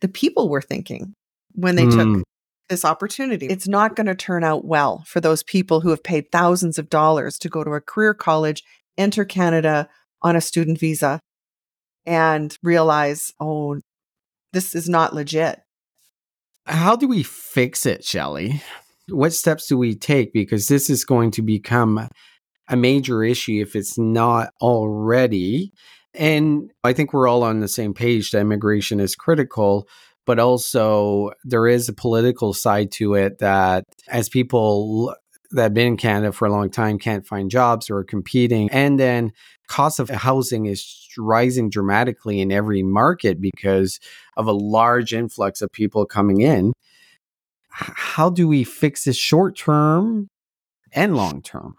the 0.00 0.08
people 0.08 0.48
were 0.48 0.62
thinking 0.62 1.14
when 1.54 1.76
they 1.76 1.86
Mm. 1.86 1.96
took 2.14 2.24
this 2.68 2.84
opportunity. 2.84 3.46
It's 3.46 3.68
not 3.68 3.96
going 3.96 4.06
to 4.06 4.14
turn 4.14 4.44
out 4.44 4.64
well 4.64 5.04
for 5.06 5.20
those 5.20 5.42
people 5.42 5.80
who 5.80 5.90
have 5.90 6.02
paid 6.02 6.30
thousands 6.30 6.78
of 6.78 6.90
dollars 6.90 7.38
to 7.38 7.48
go 7.48 7.64
to 7.64 7.70
a 7.72 7.80
career 7.80 8.14
college, 8.14 8.62
enter 8.96 9.24
Canada 9.24 9.88
on 10.22 10.36
a 10.36 10.40
student 10.40 10.78
visa, 10.78 11.20
and 12.06 12.56
realize, 12.62 13.32
oh, 13.40 13.80
this 14.52 14.74
is 14.74 14.88
not 14.88 15.14
legit. 15.14 15.60
How 16.66 16.96
do 16.96 17.08
we 17.08 17.22
fix 17.22 17.86
it, 17.86 18.04
Shelley? 18.04 18.62
What 19.08 19.32
steps 19.32 19.66
do 19.66 19.78
we 19.78 19.94
take? 19.94 20.32
Because 20.32 20.68
this 20.68 20.90
is 20.90 21.04
going 21.04 21.30
to 21.32 21.42
become 21.42 22.08
a 22.68 22.76
major 22.76 23.24
issue 23.24 23.62
if 23.62 23.74
it's 23.74 23.98
not 23.98 24.50
already. 24.60 25.72
And 26.14 26.70
I 26.84 26.92
think 26.92 27.12
we're 27.12 27.28
all 27.28 27.42
on 27.42 27.60
the 27.60 27.68
same 27.68 27.94
page 27.94 28.30
that 28.30 28.40
immigration 28.40 29.00
is 29.00 29.14
critical, 29.14 29.86
but 30.28 30.38
also 30.38 31.30
there 31.42 31.66
is 31.66 31.88
a 31.88 31.92
political 31.94 32.52
side 32.52 32.92
to 32.92 33.14
it 33.14 33.38
that 33.38 33.84
as 34.08 34.28
people 34.28 35.14
that 35.52 35.62
have 35.62 35.74
been 35.74 35.86
in 35.86 35.96
Canada 35.96 36.32
for 36.32 36.46
a 36.46 36.52
long 36.52 36.68
time 36.68 36.98
can't 36.98 37.26
find 37.26 37.50
jobs 37.50 37.88
or 37.88 37.96
are 37.96 38.04
competing, 38.04 38.68
and 38.70 39.00
then 39.00 39.32
cost 39.68 39.98
of 39.98 40.10
housing 40.10 40.66
is 40.66 41.08
rising 41.16 41.70
dramatically 41.70 42.42
in 42.42 42.52
every 42.52 42.82
market 42.82 43.40
because 43.40 44.00
of 44.36 44.46
a 44.46 44.52
large 44.52 45.14
influx 45.14 45.62
of 45.62 45.72
people 45.72 46.04
coming 46.04 46.42
in. 46.42 46.74
How 47.70 48.28
do 48.28 48.46
we 48.46 48.64
fix 48.64 49.04
this 49.04 49.16
short 49.16 49.56
term 49.56 50.28
and 50.92 51.16
long 51.16 51.40
term? 51.40 51.74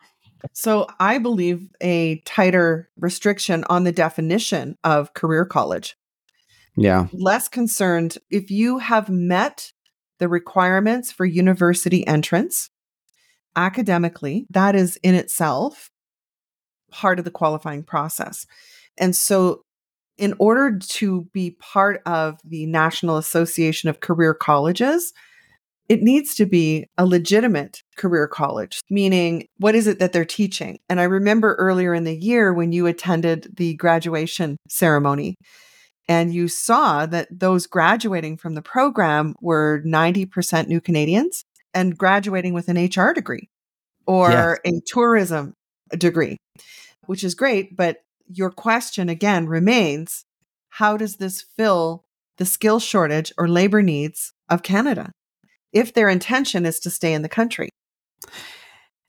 So 0.54 0.88
I 1.00 1.20
believe 1.20 1.68
a 1.82 2.22
tighter 2.22 2.90
restriction 2.98 3.64
on 3.70 3.84
the 3.84 3.92
definition 3.92 4.76
of 4.84 5.14
career 5.14 5.46
college. 5.46 5.96
Yeah. 6.80 7.08
Less 7.12 7.48
concerned 7.50 8.18
if 8.30 8.50
you 8.50 8.78
have 8.78 9.10
met 9.10 9.74
the 10.20 10.30
requirements 10.30 11.12
for 11.12 11.26
university 11.26 12.08
entrance 12.08 12.70
academically, 13.56 14.46
that 14.50 14.76
is 14.76 14.98
in 15.04 15.16
itself 15.16 15.90
part 16.90 17.20
of 17.20 17.26
the 17.26 17.32
qualifying 17.32 17.84
process. 17.84 18.46
And 18.98 19.16
so 19.16 19.62
in 20.18 20.34
order 20.40 20.78
to 20.78 21.28
be 21.34 21.52
part 21.52 22.02
of 22.06 22.40
the 22.44 22.66
National 22.66 23.18
Association 23.18 23.90
of 23.90 24.00
Career 24.00 24.34
Colleges, 24.34 25.14
it 25.90 26.02
needs 26.02 26.36
to 26.36 26.46
be 26.46 26.86
a 26.98 27.06
legitimate 27.06 27.82
career 27.98 28.28
college, 28.28 28.80
meaning 28.90 29.48
what 29.58 29.76
is 29.76 29.88
it 29.88 30.00
that 30.00 30.14
they're 30.14 30.24
teaching? 30.24 30.80
And 30.88 31.00
I 31.00 31.04
remember 31.04 31.56
earlier 31.56 31.94
in 31.94 32.04
the 32.04 32.16
year 32.16 32.54
when 32.54 32.72
you 32.72 32.86
attended 32.86 33.48
the 33.58 33.74
graduation 33.76 34.58
ceremony 34.70 35.36
and 36.10 36.34
you 36.34 36.50
saw 36.50 37.06
that 37.06 37.28
those 37.32 37.68
graduating 37.68 38.36
from 38.36 38.56
the 38.56 38.62
program 38.62 39.36
were 39.40 39.82
90% 39.86 40.68
new 40.68 40.82
Canadians 40.82 41.46
and 41.74 41.98
graduating 41.98 42.54
with 42.54 42.68
an 42.68 42.76
HR 42.76 43.14
degree 43.14 43.48
or 44.06 44.60
a 44.66 44.82
tourism 44.86 45.54
degree, 45.98 46.36
which 47.06 47.24
is 47.24 47.34
great. 47.34 47.78
But 47.78 47.98
your 48.28 48.50
question 48.50 49.08
again 49.08 49.48
remains 49.48 50.26
how 50.70 50.98
does 50.98 51.16
this 51.16 51.42
fill 51.42 52.04
the 52.38 52.46
skill 52.46 52.80
shortage 52.80 53.32
or 53.38 53.48
labor 53.48 53.82
needs 53.82 54.34
of 54.50 54.64
Canada? 54.64 55.12
if 55.72 55.94
their 55.94 56.10
intention 56.10 56.66
is 56.66 56.80
to 56.82 56.90
stay 56.90 57.14
in 57.14 57.22
the 57.22 57.30
country. 57.30 57.70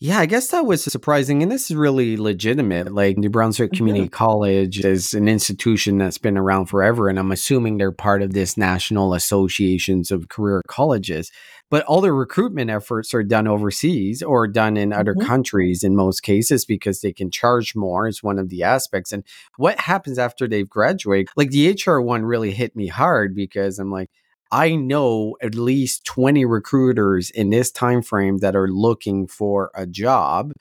Yeah, 0.02 0.18
I 0.18 0.24
guess 0.24 0.48
that 0.48 0.64
was 0.64 0.82
surprising. 0.82 1.42
And 1.42 1.52
this 1.52 1.70
is 1.70 1.76
really 1.76 2.16
legitimate. 2.16 2.90
Like 2.94 3.18
New 3.18 3.28
Brunswick 3.28 3.72
Community 3.72 4.08
College 4.08 4.82
is 4.82 5.12
an 5.12 5.28
institution 5.28 5.98
that's 5.98 6.16
been 6.16 6.38
around 6.38 6.66
forever. 6.66 7.10
And 7.10 7.18
I'm 7.18 7.30
assuming 7.30 7.76
they're 7.76 7.92
part 7.92 8.22
of 8.22 8.32
this 8.32 8.56
National 8.56 9.12
Associations 9.12 10.10
of 10.10 10.30
Career 10.30 10.62
Colleges. 10.66 11.30
But 11.68 11.84
all 11.84 12.00
the 12.00 12.14
recruitment 12.14 12.70
efforts 12.70 13.12
are 13.12 13.22
done 13.22 13.46
overseas 13.46 14.22
or 14.22 14.48
done 14.48 14.78
in 14.78 14.94
other 14.94 15.14
Mhm. 15.14 15.26
countries 15.26 15.84
in 15.84 15.94
most 15.94 16.22
cases 16.22 16.64
because 16.64 17.02
they 17.02 17.12
can 17.12 17.30
charge 17.30 17.76
more, 17.76 18.08
is 18.08 18.22
one 18.22 18.38
of 18.38 18.48
the 18.48 18.62
aspects. 18.62 19.12
And 19.12 19.22
what 19.58 19.80
happens 19.80 20.18
after 20.18 20.48
they've 20.48 20.68
graduated? 20.68 21.28
Like 21.36 21.50
the 21.50 21.68
HR 21.68 22.00
one 22.00 22.24
really 22.24 22.52
hit 22.52 22.74
me 22.74 22.86
hard 22.86 23.34
because 23.34 23.78
I'm 23.78 23.90
like, 23.92 24.08
I 24.52 24.74
know 24.74 25.36
at 25.42 25.54
least 25.54 26.04
20 26.04 26.44
recruiters 26.44 27.30
in 27.30 27.50
this 27.50 27.70
time 27.70 28.02
frame 28.02 28.38
that 28.38 28.56
are 28.56 28.68
looking 28.68 29.26
for 29.26 29.70
a 29.74 29.86
job. 29.86 30.52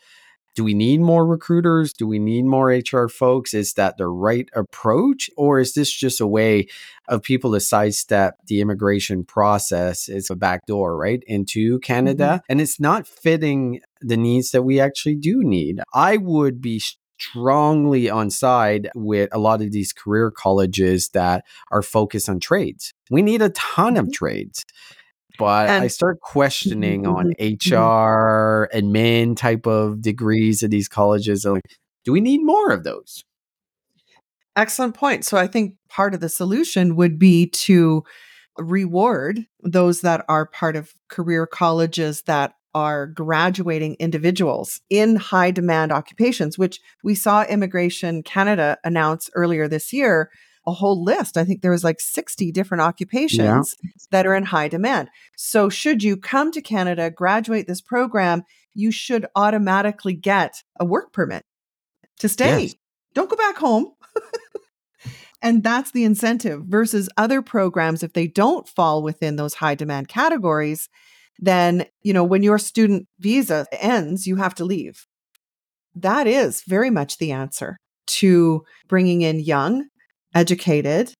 Do 0.55 0.63
we 0.63 0.73
need 0.73 0.99
more 0.99 1.25
recruiters? 1.25 1.93
Do 1.93 2.05
we 2.05 2.19
need 2.19 2.43
more 2.43 2.67
HR 2.67 3.07
folks? 3.07 3.53
Is 3.53 3.73
that 3.75 3.97
the 3.97 4.07
right 4.07 4.49
approach? 4.53 5.29
Or 5.37 5.59
is 5.59 5.73
this 5.73 5.89
just 5.89 6.19
a 6.19 6.27
way 6.27 6.67
of 7.07 7.23
people 7.23 7.53
to 7.53 7.61
sidestep 7.61 8.35
the 8.47 8.59
immigration 8.59 9.23
process? 9.23 10.09
It's 10.09 10.29
a 10.29 10.35
backdoor, 10.35 10.97
right, 10.97 11.23
into 11.27 11.75
mm-hmm. 11.75 11.79
Canada. 11.79 12.41
And 12.49 12.59
it's 12.59 12.79
not 12.79 13.07
fitting 13.07 13.79
the 14.01 14.17
needs 14.17 14.51
that 14.51 14.63
we 14.63 14.79
actually 14.79 15.15
do 15.15 15.43
need. 15.43 15.79
I 15.93 16.17
would 16.17 16.61
be 16.61 16.81
strongly 17.19 18.09
on 18.09 18.29
side 18.29 18.89
with 18.95 19.29
a 19.31 19.39
lot 19.39 19.61
of 19.61 19.71
these 19.71 19.93
career 19.93 20.31
colleges 20.31 21.09
that 21.09 21.45
are 21.71 21.81
focused 21.81 22.29
on 22.29 22.39
trades. 22.39 22.93
We 23.09 23.21
need 23.21 23.41
a 23.41 23.49
ton 23.49 23.97
of 23.97 24.07
Mhm. 24.07 24.13
trades. 24.13 24.65
But 25.37 25.69
I 25.69 25.87
start 25.87 26.19
questioning 26.19 27.07
on 27.07 27.33
HR, 27.39 28.69
admin 28.73 29.37
type 29.37 29.65
of 29.65 30.01
degrees 30.01 30.63
at 30.63 30.69
these 30.69 30.89
colleges. 30.89 31.45
Like, 31.45 31.63
do 32.03 32.11
we 32.11 32.19
need 32.19 32.43
more 32.43 32.71
of 32.71 32.83
those? 32.83 33.23
Excellent 34.55 34.95
point. 34.95 35.23
So 35.23 35.37
I 35.37 35.47
think 35.47 35.75
part 35.87 36.13
of 36.13 36.19
the 36.19 36.27
solution 36.27 36.97
would 36.97 37.17
be 37.17 37.47
to 37.47 38.03
reward 38.57 39.45
those 39.63 40.01
that 40.01 40.25
are 40.27 40.45
part 40.45 40.75
of 40.75 40.93
career 41.07 41.47
colleges 41.47 42.23
that 42.23 42.55
are 42.73 43.07
graduating 43.07 43.95
individuals 43.99 44.81
in 44.89 45.15
high 45.15 45.51
demand 45.51 45.91
occupations, 45.91 46.57
which 46.57 46.79
we 47.03 47.15
saw 47.15 47.43
Immigration 47.45 48.23
Canada 48.23 48.77
announce 48.83 49.29
earlier 49.35 49.67
this 49.67 49.91
year 49.91 50.29
a 50.67 50.73
whole 50.73 51.03
list. 51.03 51.37
I 51.37 51.45
think 51.45 51.61
there 51.61 51.71
was 51.71 51.83
like 51.83 51.99
60 51.99 52.51
different 52.51 52.81
occupations 52.81 53.75
that 54.11 54.27
are 54.27 54.35
in 54.35 54.43
high 54.43 54.67
demand. 54.67 55.09
So 55.35 55.69
should 55.69 56.03
you 56.03 56.15
come 56.15 56.51
to 56.51 56.61
Canada, 56.61 57.09
graduate 57.09 57.67
this 57.67 57.81
program, 57.81 58.43
you 58.73 58.91
should 58.91 59.25
automatically 59.35 60.13
get 60.13 60.63
a 60.79 60.85
work 60.85 61.11
permit 61.11 61.45
to 62.19 62.29
stay. 62.29 62.63
Yes. 62.63 62.75
Don't 63.13 63.29
go 63.29 63.35
back 63.35 63.57
home. 63.57 63.93
and 65.41 65.63
that's 65.63 65.91
the 65.91 66.03
incentive 66.03 66.63
versus 66.65 67.09
other 67.17 67.41
programs 67.41 68.03
if 68.03 68.13
they 68.13 68.27
don't 68.27 68.67
fall 68.67 69.01
within 69.01 69.35
those 69.35 69.55
high 69.55 69.75
demand 69.75 70.07
categories 70.07 70.89
then 71.41 71.85
you 72.01 72.13
know 72.13 72.23
when 72.23 72.43
your 72.43 72.57
student 72.57 73.07
visa 73.19 73.65
ends 73.71 74.27
you 74.27 74.35
have 74.35 74.53
to 74.55 74.65
leave 74.65 75.05
that 75.95 76.27
is 76.27 76.63
very 76.67 76.89
much 76.89 77.17
the 77.17 77.31
answer 77.31 77.77
to 78.07 78.63
bringing 78.87 79.21
in 79.21 79.39
young 79.39 79.85
educated 80.35 81.11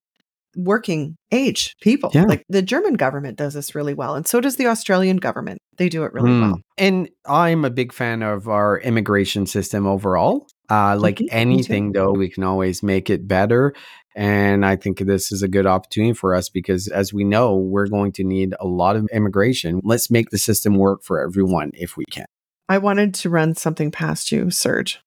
working 0.56 1.16
age 1.30 1.74
people 1.80 2.10
Yeah. 2.12 2.24
like 2.24 2.42
the 2.48 2.62
german 2.62 2.94
government 2.94 3.38
does 3.38 3.54
this 3.54 3.74
really 3.74 3.94
well 3.94 4.14
and 4.16 4.26
so 4.26 4.40
does 4.40 4.56
the 4.56 4.66
australian 4.66 5.16
government 5.18 5.58
they 5.78 5.88
do 5.88 6.02
it 6.04 6.12
really 6.12 6.30
Mm. 6.30 6.40
well 6.40 6.60
And 6.76 7.08
I'm 7.26 7.64
a 7.64 7.70
big 7.70 7.92
fan 7.92 8.22
of 8.22 8.48
our 8.48 8.80
immigration 8.80 9.46
system 9.46 9.86
overall. 9.86 10.46
Uh, 10.70 10.96
like 10.96 11.18
Mhm, 11.18 11.28
anything, 11.30 11.92
though, 11.92 12.12
we 12.12 12.28
can 12.30 12.42
always 12.42 12.82
make 12.82 13.10
it 13.10 13.28
better. 13.28 13.74
And 14.16 14.66
I 14.66 14.76
think 14.76 14.98
this 14.98 15.30
is 15.30 15.42
a 15.42 15.48
good 15.48 15.66
opportunity 15.66 16.14
for 16.14 16.34
us 16.34 16.48
because, 16.48 16.88
as 16.88 17.12
we 17.12 17.22
know, 17.22 17.56
we're 17.56 17.86
going 17.86 18.12
to 18.12 18.24
need 18.24 18.54
a 18.58 18.66
lot 18.66 18.96
of 18.96 19.08
immigration. 19.12 19.80
Let's 19.84 20.10
make 20.10 20.30
the 20.30 20.38
system 20.38 20.76
work 20.76 21.02
for 21.04 21.20
everyone 21.20 21.70
if 21.74 21.96
we 21.96 22.04
can. 22.10 22.26
I 22.68 22.78
wanted 22.78 23.14
to 23.14 23.30
run 23.30 23.54
something 23.54 23.90
past 23.90 24.32
you, 24.32 24.50
Serge. 24.50 25.00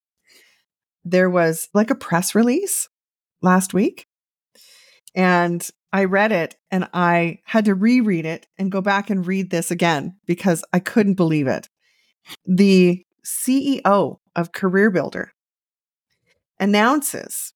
There 1.03 1.29
was 1.29 1.69
like 1.73 1.89
a 1.89 1.95
press 1.95 2.33
release 2.33 2.87
last 3.41 3.73
week, 3.73 4.07
And 5.13 5.67
I 5.91 6.05
read 6.05 6.31
it 6.31 6.55
and 6.71 6.89
I 6.91 7.39
had 7.45 7.65
to 7.65 7.75
reread 7.75 8.25
it 8.25 8.47
and 8.57 8.71
go 8.71 8.81
back 8.81 9.11
and 9.11 9.27
read 9.27 9.51
this 9.51 9.69
again 9.69 10.17
because 10.25 10.63
I 10.73 10.79
couldn't 10.79 11.13
believe 11.13 11.45
it. 11.45 11.69
The 12.45 13.05
CEO 13.23 14.17
of 14.35 14.51
Career 14.53 14.89
Builder 14.89 15.33
announces 16.59 17.53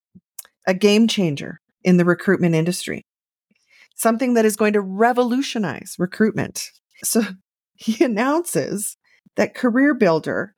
a 0.68 0.74
game 0.74 1.08
changer 1.08 1.60
in 1.84 1.98
the 1.98 2.06
recruitment 2.06 2.54
industry, 2.54 3.06
something 3.96 4.36
that 4.36 4.46
is 4.46 4.56
going 4.56 4.74
to 4.74 4.82
revolutionize 4.82 5.96
recruitment. 5.98 6.70
So 7.04 7.22
he 7.76 8.04
announces 8.04 8.98
that 9.36 9.56
Career 9.56 9.94
Builder 9.96 10.54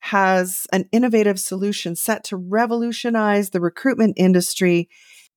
has 0.00 0.66
an 0.72 0.86
innovative 0.92 1.40
solution 1.40 1.96
set 1.96 2.24
to 2.24 2.36
revolutionize 2.36 3.50
the 3.50 3.60
recruitment 3.60 4.14
industry, 4.18 4.88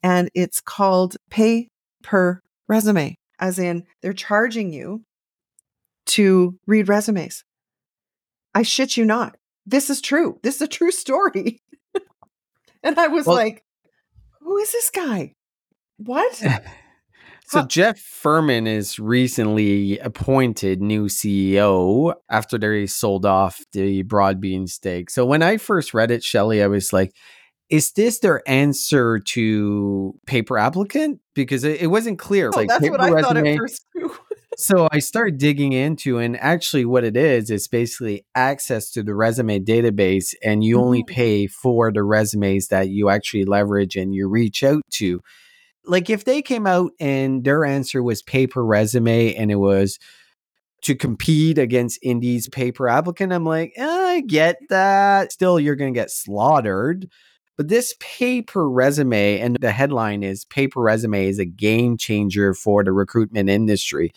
and 0.04 0.30
it's 0.34 0.60
called 0.60 1.16
Pay 1.30 1.70
Per 2.04 2.42
Resume, 2.68 3.18
as 3.40 3.60
in 3.60 3.86
they're 4.02 4.12
charging 4.14 4.74
you 4.74 5.04
to 6.08 6.58
read 6.66 6.90
resumes. 6.90 7.44
I 8.54 8.64
shit 8.64 8.98
you 8.98 9.06
not. 9.06 9.38
This 9.66 9.90
is 9.90 10.02
true. 10.02 10.40
This 10.44 10.56
is 10.56 10.62
a 10.64 10.68
true 10.68 10.92
story. 10.92 11.62
and 12.84 12.98
I 13.00 13.08
was 13.08 13.26
Well- 13.26 13.36
like, 13.36 13.64
who 14.48 14.58
is 14.58 14.72
this 14.72 14.89
guy? 14.89 15.34
What? 15.98 16.42
So. 17.50 17.63
Jeff 17.63 17.98
Furman 17.98 18.68
is 18.68 19.00
recently 19.00 20.00
appointed 20.00 20.82
new 20.82 21.06
CEO 21.06 22.13
after 22.30 22.58
they 22.58 22.88
sold 22.88 23.25
off 23.25 23.63
the 23.72 24.04
Broadbean 24.04 24.68
stake. 24.68 25.10
So 25.10 25.25
when 25.25 25.42
I 25.42 25.56
first 25.56 25.94
read 25.94 26.12
it, 26.12 26.25
Shelley, 26.25 26.62
I 26.62 26.68
was 26.68 26.92
like, 26.92 27.13
is 27.70 27.94
this 27.94 28.20
their 28.20 28.42
answer 28.50 29.20
to 29.20 30.13
pay 30.25 30.42
per 30.42 30.58
applicant? 30.58 31.22
Because 31.36 31.63
it, 31.63 31.82
it 31.84 31.88
wasn't 31.88 32.20
clear. 32.20 32.51
Oh, 32.54 32.58
like 32.58 32.68
that's 32.68 32.89
what 32.89 33.00
I 33.00 33.12
paper 33.12 33.22
thought 33.22 33.38
at 33.38 33.58
first 33.58 33.86
too. 33.96 34.13
So 34.60 34.88
I 34.92 34.98
started 34.98 35.38
digging 35.38 35.74
into, 35.74 36.18
and 36.18 36.36
actually, 36.38 36.84
what 36.84 37.04
it 37.04 37.16
is 37.16 37.52
is 37.52 37.68
basically 37.68 38.26
access 38.34 38.90
to 38.92 39.04
the 39.04 39.14
resume 39.14 39.60
database, 39.60 40.34
and 40.44 40.64
you 40.64 40.80
only 40.80 41.04
Mhm. 41.04 41.08
pay 41.08 41.46
for 41.48 41.92
the 41.92 42.02
resumes 42.02 42.70
that 42.70 42.90
you 42.90 43.08
actually 43.10 43.46
leverage 43.46 43.96
and 43.96 44.16
you 44.16 44.28
reach 44.28 44.64
out 44.64 44.82
to. 44.94 45.22
Like 45.86 46.10
if 46.10 46.26
they 46.26 46.42
came 46.42 46.66
out 46.66 46.92
and 47.00 47.44
their 47.44 47.66
answer 47.66 48.02
was 48.02 48.24
pay 48.24 48.48
per 48.48 48.64
resume, 48.64 49.36
and 49.36 49.52
it 49.52 49.58
was 49.58 50.00
to 50.84 50.96
compete 50.96 51.60
against 51.60 52.00
Indeed's 52.02 52.50
pay 52.50 52.72
per 52.72 52.88
applicant, 52.88 53.34
I'm 53.34 53.46
like, 53.46 53.74
eh, 53.78 53.86
I 53.86 54.22
get 54.22 54.58
that. 54.70 55.32
Still, 55.32 55.60
you're 55.60 55.76
going 55.76 55.94
to 55.94 56.00
get 56.00 56.10
slaughtered. 56.12 57.08
But 57.58 57.68
this 57.70 57.94
pay 58.00 58.42
per 58.42 58.68
resume, 58.68 59.40
and 59.40 59.58
the 59.60 59.72
headline 59.72 60.24
is 60.24 60.46
Pay 60.46 60.68
Per 60.68 60.82
Resume 60.82 61.28
is 61.28 61.40
a 61.40 61.46
game 61.46 61.98
changer 61.98 62.54
for 62.54 62.84
the 62.84 62.92
recruitment 62.92 63.50
industry. 63.50 64.12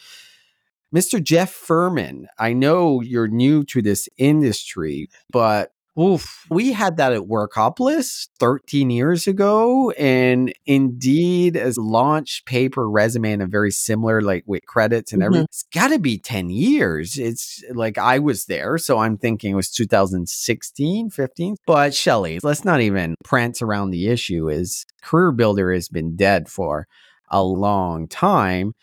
Mr. 0.95 1.23
Jeff 1.23 1.51
Furman, 1.51 2.27
I 2.39 2.53
know 2.53 3.01
you're 3.01 3.29
new 3.29 3.65
to 3.65 3.81
this 3.81 4.09
industry, 4.19 5.09
but 5.33 5.73
oof, 5.99 6.47
we 6.51 6.73
had 6.73 6.97
that 6.97 7.13
at 7.13 7.23
Workopolis 7.23 8.29
13 8.39 8.91
years 8.91 9.27
ago. 9.27 9.91
And 9.93 10.53
Indeed 10.67 11.55
has 11.57 11.79
launched 11.79 12.47
pay 12.47 12.69
per 12.69 12.87
resume 12.89 13.33
and 13.33 13.43
a 13.43 13.47
very 13.47 13.71
similar, 13.71 14.21
like 14.21 14.45
with 14.47 14.65
credits 14.67 15.13
and 15.13 15.23
everything. 15.23 15.45
Mm-hmm. 15.45 15.51
It's 15.51 15.65
got 15.73 15.89
to 15.89 15.99
be 15.99 16.19
10 16.19 16.51
years. 16.51 17.19
It's 17.19 17.63
like 17.73 17.99
I 17.99 18.19
was 18.19 18.47
there. 18.47 18.79
So 18.79 18.99
I'm 18.99 19.17
thinking 19.17 19.53
it 19.53 19.57
was 19.57 19.71
2016, 19.71 21.11
15. 21.11 21.57
But 21.67 21.95
Shelley, 21.95 22.41
let's 22.43 22.65
not 22.65 22.81
even 22.81 23.15
prance 23.25 23.63
around 23.63 23.91
the 23.91 24.09
issue 24.09 24.49
is 24.49 24.87
Career 25.03 25.33
Builder 25.33 25.73
has 25.73 25.89
been 25.89 26.17
dead 26.17 26.49
for 26.49 26.87
a 27.31 27.43
long 27.43 28.09
time. 28.09 28.75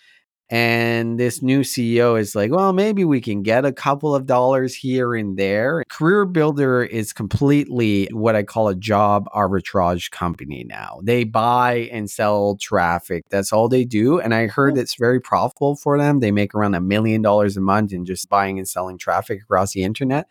And 0.49 1.19
this 1.19 1.41
new 1.41 1.59
CEO 1.59 2.17
is 2.17 2.33
like, 2.33 2.51
well, 2.51 2.71
maybe 2.71 3.03
we 3.03 3.19
can 3.19 3.43
get 3.43 3.65
a 3.65 3.73
couple 3.73 4.15
of 4.15 4.25
dollars 4.25 4.73
here 4.73 5.13
and 5.13 5.37
there. 5.37 5.83
Career 5.89 6.23
Builder 6.23 6.83
is 6.83 7.11
completely 7.11 8.07
what 8.11 8.37
I 8.37 8.43
call 8.43 8.69
a 8.69 8.75
job 8.75 9.27
arbitrage 9.35 10.09
company 10.11 10.63
now. 10.63 11.01
They 11.03 11.25
buy 11.25 11.89
and 11.91 12.09
sell 12.09 12.55
traffic. 12.61 13.25
That's 13.29 13.51
all 13.51 13.67
they 13.67 13.83
do. 13.83 14.21
And 14.21 14.33
I 14.33 14.47
heard 14.47 14.77
it's 14.77 14.95
very 14.95 15.19
profitable 15.19 15.75
for 15.75 15.97
them. 15.97 16.21
They 16.21 16.31
make 16.31 16.55
around 16.55 16.75
a 16.75 16.81
million 16.81 17.21
dollars 17.21 17.57
a 17.57 17.61
month 17.61 17.91
in 17.91 18.05
just 18.05 18.29
buying 18.29 18.57
and 18.57 18.67
selling 18.67 18.97
traffic 18.97 19.41
across 19.41 19.73
the 19.73 19.83
internet. 19.83 20.27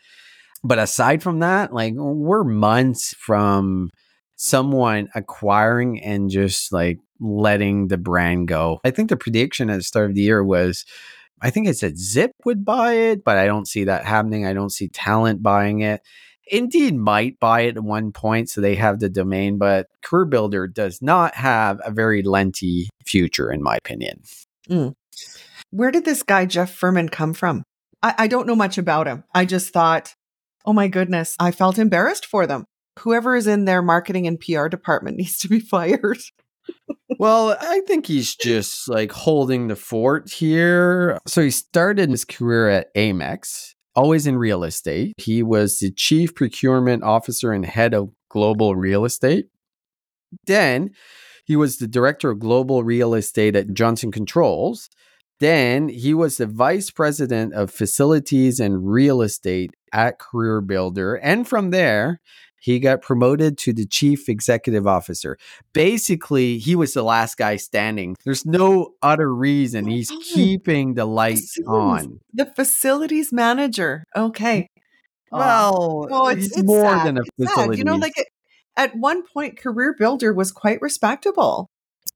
But 0.63 0.79
aside 0.79 1.21
from 1.21 1.39
that, 1.39 1.73
like 1.73 1.93
we're 1.95 2.43
months 2.43 3.13
from 3.13 3.91
someone 4.35 5.09
acquiring 5.13 6.01
and 6.01 6.29
just 6.29 6.71
like 6.71 6.99
letting 7.19 7.87
the 7.87 7.97
brand 7.97 8.47
go. 8.47 8.79
I 8.83 8.91
think 8.91 9.09
the 9.09 9.17
prediction 9.17 9.69
at 9.69 9.77
the 9.77 9.83
start 9.83 10.09
of 10.09 10.15
the 10.15 10.21
year 10.21 10.43
was 10.43 10.85
I 11.41 11.49
think 11.49 11.67
it 11.67 11.77
said 11.77 11.97
Zip 11.97 12.31
would 12.45 12.65
buy 12.65 12.93
it, 12.93 13.23
but 13.23 13.37
I 13.37 13.45
don't 13.45 13.67
see 13.67 13.83
that 13.83 14.05
happening. 14.05 14.45
I 14.45 14.53
don't 14.53 14.71
see 14.71 14.87
talent 14.87 15.43
buying 15.43 15.81
it. 15.81 16.01
Indeed 16.49 16.95
might 16.95 17.39
buy 17.39 17.61
it 17.61 17.77
at 17.77 17.83
one 17.83 18.11
point, 18.11 18.49
so 18.49 18.61
they 18.61 18.75
have 18.75 18.99
the 18.99 19.09
domain, 19.09 19.57
but 19.57 19.87
Career 20.01 20.25
Builder 20.25 20.67
does 20.67 21.01
not 21.01 21.35
have 21.35 21.79
a 21.83 21.91
very 21.91 22.23
lengthy 22.23 22.89
future, 23.05 23.51
in 23.51 23.61
my 23.61 23.75
opinion. 23.75 24.21
Mm. 24.69 24.93
Where 25.71 25.91
did 25.91 26.05
this 26.05 26.23
guy, 26.23 26.45
Jeff 26.45 26.73
Furman, 26.73 27.09
come 27.09 27.33
from? 27.33 27.63
I, 28.01 28.15
I 28.17 28.27
don't 28.27 28.47
know 28.47 28.55
much 28.55 28.77
about 28.77 29.07
him. 29.07 29.23
I 29.35 29.45
just 29.45 29.73
thought, 29.73 30.13
oh 30.65 30.73
my 30.73 30.87
goodness, 30.87 31.35
I 31.39 31.51
felt 31.51 31.77
embarrassed 31.77 32.25
for 32.25 32.47
them. 32.47 32.65
Whoever 32.99 33.35
is 33.35 33.47
in 33.47 33.65
their 33.65 33.81
marketing 33.81 34.25
and 34.27 34.39
PR 34.39 34.67
department 34.67 35.17
needs 35.17 35.37
to 35.39 35.49
be 35.49 35.59
fired. 35.59 36.19
Well, 37.19 37.57
I 37.59 37.81
think 37.87 38.05
he's 38.05 38.35
just 38.35 38.87
like 38.87 39.11
holding 39.11 39.67
the 39.67 39.75
fort 39.75 40.31
here. 40.31 41.17
So 41.25 41.41
he 41.41 41.49
started 41.49 42.09
his 42.09 42.23
career 42.25 42.69
at 42.69 42.93
Amex, 42.95 43.73
always 43.95 44.27
in 44.27 44.37
real 44.37 44.63
estate. 44.63 45.13
He 45.17 45.41
was 45.41 45.79
the 45.79 45.91
chief 45.91 46.35
procurement 46.35 47.03
officer 47.03 47.51
and 47.51 47.65
head 47.65 47.93
of 47.93 48.09
global 48.29 48.75
real 48.75 49.03
estate. 49.03 49.45
Then 50.45 50.91
he 51.45 51.55
was 51.55 51.77
the 51.77 51.87
director 51.87 52.29
of 52.29 52.39
global 52.39 52.83
real 52.83 53.15
estate 53.15 53.55
at 53.55 53.73
Johnson 53.73 54.11
Controls. 54.11 54.89
Then 55.39 55.87
he 55.89 56.13
was 56.13 56.37
the 56.37 56.45
vice 56.45 56.91
president 56.91 57.53
of 57.53 57.71
facilities 57.71 58.59
and 58.59 58.91
real 58.91 59.21
estate 59.21 59.71
at 59.93 60.19
Career 60.19 60.61
Builder. 60.61 61.15
And 61.15 61.47
from 61.47 61.69
there, 61.69 62.21
he 62.59 62.79
got 62.79 63.01
promoted 63.01 63.57
to 63.59 63.73
the 63.73 63.85
chief 63.85 64.29
executive 64.29 64.87
officer 64.87 65.37
basically 65.73 66.57
he 66.57 66.75
was 66.75 66.93
the 66.93 67.03
last 67.03 67.37
guy 67.37 67.55
standing. 67.55 68.15
There's 68.23 68.45
no 68.45 68.93
other 69.01 69.33
reason. 69.33 69.85
He's 69.85 70.11
keeping 70.23 70.95
the 70.95 71.05
lights 71.05 71.57
on. 71.67 72.19
The 72.33 72.45
facilities 72.45 73.31
manager. 73.31 74.03
Okay. 74.15 74.69
Well, 75.31 76.07
oh, 76.09 76.27
it's, 76.29 76.47
it's 76.47 76.63
more 76.63 76.81
sad. 76.81 77.05
than 77.05 77.17
a 77.17 77.21
It's 77.37 77.53
sad. 77.53 77.77
You 77.77 77.83
know, 77.83 77.95
like 77.95 78.17
it, 78.17 78.27
at 78.75 78.95
one 78.95 79.23
point, 79.27 79.59
Career 79.59 79.95
Builder 79.97 80.33
was 80.33 80.51
quite 80.51 80.81
respectable. 80.81 81.69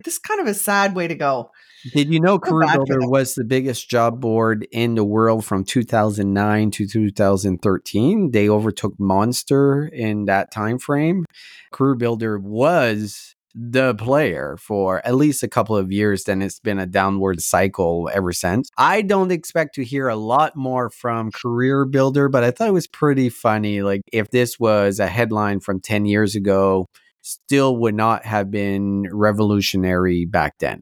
This 0.04 0.16
is 0.16 0.20
kind 0.20 0.40
of 0.40 0.48
a 0.48 0.54
sad 0.54 0.96
way 0.96 1.08
to 1.08 1.16
go. 1.16 1.52
Did 1.94 2.14
you 2.14 2.20
know 2.20 2.38
Feel 2.38 2.62
Career 2.62 2.70
Builder 2.74 3.08
was 3.08 3.34
the 3.34 3.44
biggest 3.44 3.90
job 3.90 4.22
board 4.22 4.68
in 4.72 4.96
the 4.96 5.04
world 5.04 5.44
from 5.44 5.64
2009 5.64 6.72
to 6.72 6.88
2013? 6.88 8.32
They 8.32 8.50
overtook 8.50 8.94
Monster 9.00 9.88
in 9.88 10.26
that 10.26 10.52
time 10.52 10.78
frame. 10.78 11.26
Career 11.72 11.96
Builder 11.96 12.38
was 12.38 13.36
the 13.54 13.96
player 13.96 14.58
for 14.58 15.06
at 15.06 15.16
least 15.16 15.44
a 15.44 15.48
couple 15.48 15.76
of 15.76 15.92
years 15.92 16.24
then 16.24 16.42
it's 16.42 16.60
been 16.60 16.80
a 16.80 16.86
downward 16.86 17.42
cycle 17.42 18.10
ever 18.14 18.32
since 18.32 18.70
i 18.78 19.02
don't 19.02 19.30
expect 19.30 19.76
to 19.76 19.84
hear 19.84 20.08
a 20.08 20.16
lot 20.16 20.56
more 20.56 20.90
from 20.90 21.30
career 21.32 21.84
builder 21.84 22.30
but 22.30 22.46
i 22.46 22.52
thought 22.52 22.70
it 22.70 22.74
was 22.74 22.88
pretty 22.88 23.28
funny 23.28 23.82
like 23.82 24.02
if 24.14 24.30
this 24.32 24.58
was 24.58 25.00
a 25.00 25.08
headline 25.08 25.60
from 25.60 25.82
10 25.82 26.06
years 26.06 26.34
ago 26.34 26.88
still 27.22 27.76
would 27.76 27.94
not 27.94 28.26
have 28.26 28.50
been 28.50 29.06
revolutionary 29.12 30.26
back 30.26 30.58
then 30.60 30.82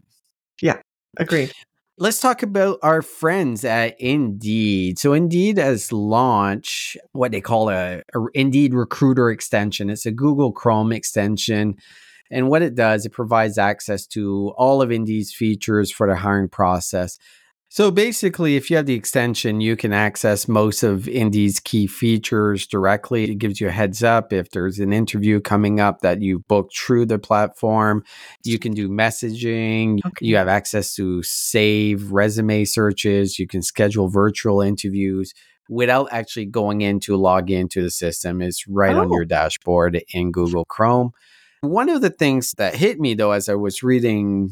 Agreed. 1.19 1.51
Let's 1.97 2.21
talk 2.21 2.43
about 2.43 2.79
our 2.81 3.01
friends 3.01 3.65
at 3.65 3.99
Indeed. 3.99 4.97
So 4.97 5.11
Indeed 5.11 5.57
has 5.57 5.91
launched 5.91 6.95
what 7.11 7.33
they 7.33 7.41
call 7.41 7.69
a, 7.69 8.01
a 8.15 8.25
Indeed 8.33 8.73
Recruiter 8.73 9.29
extension. 9.29 9.89
It's 9.89 10.05
a 10.05 10.11
Google 10.11 10.53
Chrome 10.53 10.93
extension. 10.93 11.75
And 12.31 12.47
what 12.47 12.61
it 12.61 12.73
does, 12.73 13.05
it 13.05 13.11
provides 13.11 13.57
access 13.57 14.07
to 14.07 14.53
all 14.57 14.81
of 14.81 14.91
Indeed's 14.91 15.33
features 15.33 15.91
for 15.91 16.07
the 16.07 16.15
hiring 16.15 16.47
process. 16.47 17.19
So 17.71 17.91
basically, 17.91 18.55
if 18.55 18.71
you 18.71 18.77
have 18.77 18.87
the 18.87 18.95
extension, 18.95 19.61
you 19.61 19.75
can 19.75 19.93
access 19.93 20.47
most 20.47 20.81
of 20.81 21.07
Indeed's 21.07 21.59
key 21.59 21.85
features 21.85 22.65
directly. 22.65 23.25
It 23.29 23.35
gives 23.37 23.61
you 23.61 23.67
a 23.67 23.71
heads 23.71 24.03
up 24.03 24.33
if 24.33 24.49
there's 24.49 24.79
an 24.79 24.91
interview 24.91 25.39
coming 25.39 25.79
up 25.79 26.01
that 26.01 26.19
you've 26.19 26.47
booked 26.47 26.75
through 26.75 27.05
the 27.05 27.19
platform. 27.19 28.03
You 28.43 28.57
can 28.57 28.73
do 28.73 28.89
messaging. 28.89 29.99
Okay. 30.03 30.25
You 30.25 30.35
have 30.37 30.47
access 30.47 30.95
to 30.95 31.21
save 31.21 32.11
resume 32.11 32.65
searches. 32.65 33.37
You 33.37 33.45
can 33.45 33.61
schedule 33.61 34.09
virtual 34.09 34.61
interviews 34.61 35.31
without 35.69 36.09
actually 36.11 36.47
going 36.47 36.81
in 36.81 36.99
to 37.01 37.15
log 37.15 37.51
into 37.51 37.83
the 37.83 37.91
system. 37.91 38.41
It's 38.41 38.67
right 38.67 38.95
on 38.95 39.09
Oh. 39.11 39.13
your 39.13 39.25
dashboard 39.25 40.01
in 40.11 40.31
Google 40.31 40.65
Chrome. 40.65 41.11
One 41.61 41.89
of 41.89 42.01
the 42.01 42.09
things 42.09 42.53
that 42.57 42.73
hit 42.75 42.99
me 42.99 43.13
though, 43.13 43.31
as 43.31 43.47
I 43.47 43.53
was 43.55 43.83
reading 43.83 44.49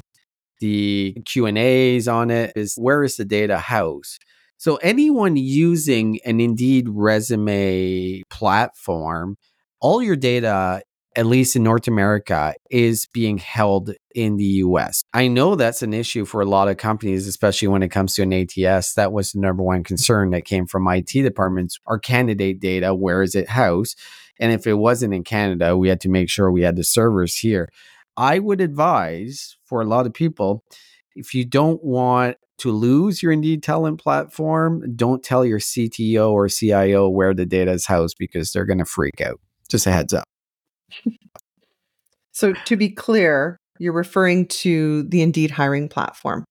the 0.59 1.15
Q&As 1.25 2.07
on 2.07 2.31
it 2.31 2.53
is 2.55 2.75
where 2.75 3.03
is 3.03 3.17
the 3.17 3.25
data 3.25 3.57
housed? 3.57 4.23
So 4.57 4.77
anyone 4.77 5.35
using 5.35 6.19
an 6.25 6.39
Indeed 6.39 6.87
resume 6.89 8.23
platform, 8.29 9.37
all 9.79 10.01
your 10.01 10.15
data 10.15 10.81
at 11.17 11.25
least 11.25 11.55
in 11.55 11.63
North 11.63 11.87
America, 11.87 12.53
is 12.69 13.07
being 13.07 13.39
held 13.39 13.91
in 14.13 14.37
the 14.37 14.43
US. 14.43 15.03
I 15.13 15.27
know 15.27 15.55
that's 15.55 15.81
an 15.81 15.91
issue 15.91 16.25
for 16.25 16.41
a 16.41 16.45
lot 16.45 16.67
of 16.67 16.77
companies, 16.77 17.27
especially 17.27 17.69
when 17.69 17.81
it 17.81 17.89
comes 17.89 18.13
to 18.13 18.21
an 18.21 18.31
ATS. 18.31 18.93
That 18.93 19.11
was 19.11 19.31
the 19.31 19.39
number 19.39 19.63
one 19.63 19.83
concern 19.83 20.29
that 20.29 20.45
came 20.45 20.67
from 20.67 20.87
IT 20.87 21.09
departments. 21.11 21.79
Our 21.87 21.97
candidate 21.97 22.59
data, 22.59 22.93
where 22.93 23.23
is 23.23 23.33
it 23.33 23.49
housed? 23.49 23.99
And 24.39 24.51
if 24.51 24.67
it 24.67 24.75
wasn't 24.75 25.15
in 25.15 25.23
Canada, 25.23 25.75
we 25.75 25.89
had 25.89 26.01
to 26.01 26.09
make 26.09 26.29
sure 26.29 26.51
we 26.51 26.61
had 26.61 26.75
the 26.75 26.83
servers 26.83 27.35
here. 27.37 27.69
I 28.17 28.39
would 28.39 28.59
advise 28.59 29.57
for 29.63 29.81
a 29.81 29.85
lot 29.85 30.07
of 30.07 30.13
people, 30.13 30.63
if 31.15 31.33
you 31.33 31.45
don't 31.45 31.83
want 31.83 32.37
to 32.59 32.71
lose 32.71 33.21
your 33.21 33.31
Indeed 33.31 33.61
talent 33.61 34.01
platform, 34.01 34.95
don't 34.95 35.23
tell 35.23 35.45
your 35.45 35.59
CTO 35.59 36.31
or 36.31 36.49
CIO 36.49 37.07
where 37.07 37.33
the 37.33 37.45
data 37.45 37.71
is 37.71 37.85
housed 37.85 38.15
because 38.17 38.51
they're 38.51 38.65
going 38.65 38.79
to 38.79 38.85
freak 38.85 39.21
out. 39.21 39.39
Just 39.69 39.85
a 39.85 39.91
heads 39.91 40.13
up. 40.13 40.25
so 42.31 42.53
to 42.65 42.75
be 42.75 42.89
clear, 42.89 43.59
you're 43.79 43.93
referring 43.93 44.47
to 44.47 45.03
the 45.03 45.21
Indeed 45.21 45.51
hiring 45.51 45.87
platform. 45.87 46.45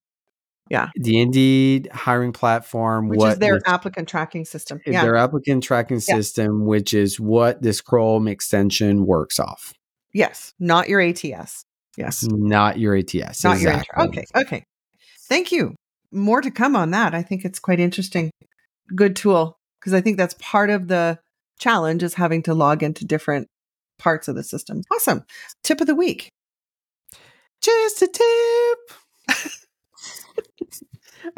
Yeah. 0.69 0.89
The 0.95 1.19
Indeed 1.19 1.89
hiring 1.93 2.33
platform, 2.33 3.07
which 3.09 3.21
is 3.23 3.39
their 3.39 3.61
applicant 3.65 4.07
tracking 4.07 4.45
system. 4.45 4.81
Yeah. 4.85 5.01
Their 5.01 5.15
applicant 5.15 5.63
tracking 5.63 6.01
yeah. 6.07 6.15
system, 6.15 6.65
which 6.65 6.93
is 6.93 7.19
what 7.19 7.61
this 7.61 7.81
Chrome 7.81 8.27
extension 8.27 9.05
works 9.05 9.39
off. 9.39 9.73
Yes. 10.17 10.55
Not 10.59 10.89
your 10.89 10.99
ATS. 10.99 11.63
Yes. 11.95 12.23
Not 12.23 12.79
your 12.79 12.95
ATS. 12.95 13.43
Not 13.43 13.57
exactly. 13.57 13.85
your 13.95 14.07
Okay. 14.07 14.25
Okay. 14.35 14.63
Thank 15.29 15.51
you. 15.51 15.75
More 16.11 16.41
to 16.41 16.49
come 16.49 16.75
on 16.75 16.89
that. 16.91 17.13
I 17.13 17.21
think 17.21 17.45
it's 17.45 17.59
quite 17.59 17.79
interesting. 17.79 18.31
Good 18.95 19.15
tool. 19.15 19.59
Because 19.79 19.93
I 19.93 20.01
think 20.01 20.17
that's 20.17 20.33
part 20.39 20.71
of 20.71 20.87
the 20.87 21.19
challenge 21.59 22.01
is 22.01 22.15
having 22.15 22.41
to 22.43 22.55
log 22.55 22.81
into 22.81 23.05
different 23.05 23.47
parts 23.99 24.27
of 24.27 24.35
the 24.35 24.41
system. 24.41 24.81
Awesome. 24.91 25.23
Tip 25.63 25.81
of 25.81 25.87
the 25.87 25.93
week. 25.93 26.29
Just 27.61 28.01
a 28.01 28.07
tip. 28.07 29.39